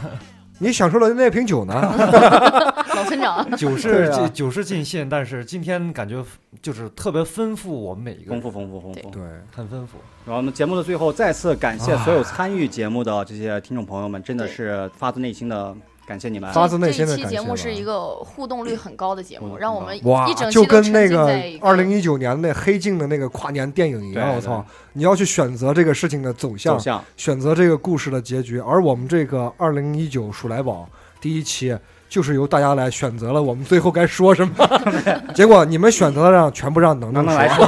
[0.59, 1.75] 你享受了那瓶酒呢。
[2.97, 6.25] 老村长， 酒是酒是尽兴，但是今天感觉
[6.63, 9.11] 就是特别丰富我们每一个人，丰富丰富丰富。
[9.11, 9.23] 对，
[9.55, 9.99] 很丰富。
[10.25, 15.77] 然后我们节目的最后，再次感谢所有参与节目的这些听众朋友们，真的是发自内心的
[16.07, 16.53] 感谢你们。
[16.53, 24.65] 发自内心的这期节目是一个互动率很高的节目，让我们哇一整，期就跟那个浸在一二零一九年那黑镜的那个跨年电影一样，我操！
[24.93, 30.89] 你要去选择这个事情的走向走，向选择这个故事的结局，而我们这个二零一九鼠来宝
[31.21, 31.77] 第一期。
[32.09, 34.55] 就是由大家来选择了我们最后该说什么，
[35.35, 37.67] 结果你们选择了让全部让能能能能来说，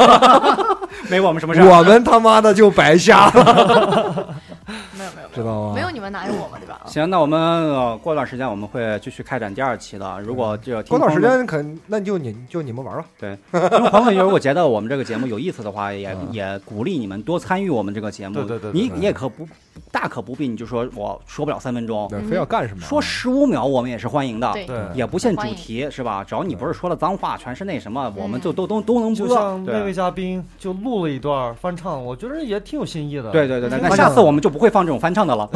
[1.10, 1.60] 没我们什么事。
[1.66, 4.36] 我们他妈的就白瞎了，
[4.96, 5.72] 没有没有知道吗？
[5.74, 6.82] 没有你们哪有我们对吧？
[6.86, 10.20] 行，那我们呃过段时间我们会继续开展第二期的。
[10.20, 18.34] 如果这过段时间肯那就你就你们玩吧，对， 因为朋友们如果觉得我们这个节目有意思的话，也嗯也鼓励你们多参与我们这个节目。
[18.34, 19.48] 对对对对你对你也可不
[19.90, 22.80] 大可不必，你就说我说不了三分钟，对，非要干什么？
[22.82, 24.52] 说十五秒我们也是欢迎的。
[24.52, 26.24] 对对，也不限主题是吧？
[26.24, 29.26] 只要你不是说了脏话，全是那什么，我们嗯就都都都能播。
[29.26, 33.30] 就像那位对嘉宾就录了一段翻唱，我觉得也挺有新意的。
[33.30, 35.48] 对对对那下次我们就不会放这种翻唱的了。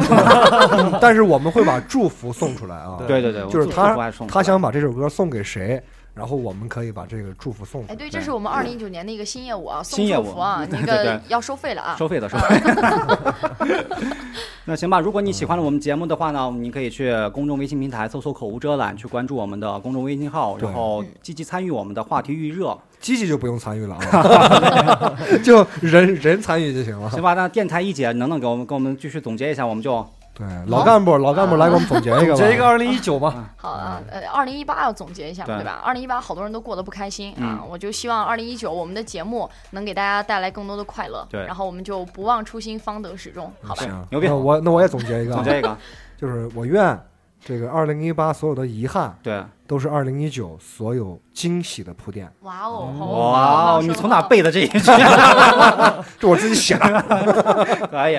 [0.99, 5.81] 但是我们会把祝福送出来啊，对对对，就是他送他想把这首歌送给谁，
[6.13, 11.95] 然后我们可以把这个祝福送出哎，对，这是我们二零一九年的一个新业务啊，送新业务祝福啊，那个 要收费了啊。
[11.97, 12.61] 收费的收费。
[14.65, 27.09] 那行吧，如果你喜欢了我们节目的话呢，你可以去公众微信平台搜索“口无遮拦”，去关注我们的公众微信号，然后积极参与我们的话题预热，积极就不用参与了啊，就人人参与就行了。
[27.09, 27.33] 行吧？
[27.33, 29.65] 那电台一姐能不能给我们给我们继续总结一下？
[29.65, 32.39] 我们就对，老干部老干部来给我们总结一个吧。
[32.39, 35.79] 这一个二零一九吧，好啊，呃，二零一八要总结一下嘛，对对吧？
[35.83, 43.83] 二零一八好多人都过得不开心啊嗯，我就希望二零一九我们的节目能给大家带来更多的快乐，对然后我们就不忘初心，方得始终，好吧？
[43.83, 45.77] 行，牛逼那我那我也总结一个啊，总结一个，
[46.17, 46.99] 就是我愿
[47.45, 54.21] 这个二零一八所有的遗憾对，都是二零一九所有惊喜的铺垫，哇哦，好哇哦，你从哪？
[54.23, 54.79] 背的这一句？
[56.17, 57.87] 这我自己写的。
[57.91, 58.15] 可以，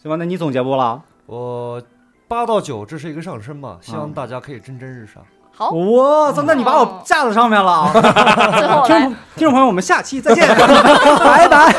[0.00, 0.16] 行吧？
[0.16, 1.02] 那你总结不了？
[1.26, 1.82] 我
[2.28, 5.22] 八到九这是一个上升嘛，希望嗯大家可以蒸蒸日上。
[5.52, 7.90] 好，我操，那你把我架在上面了。
[8.58, 11.74] 最后听众听众朋友，我们下期再见， 拜拜。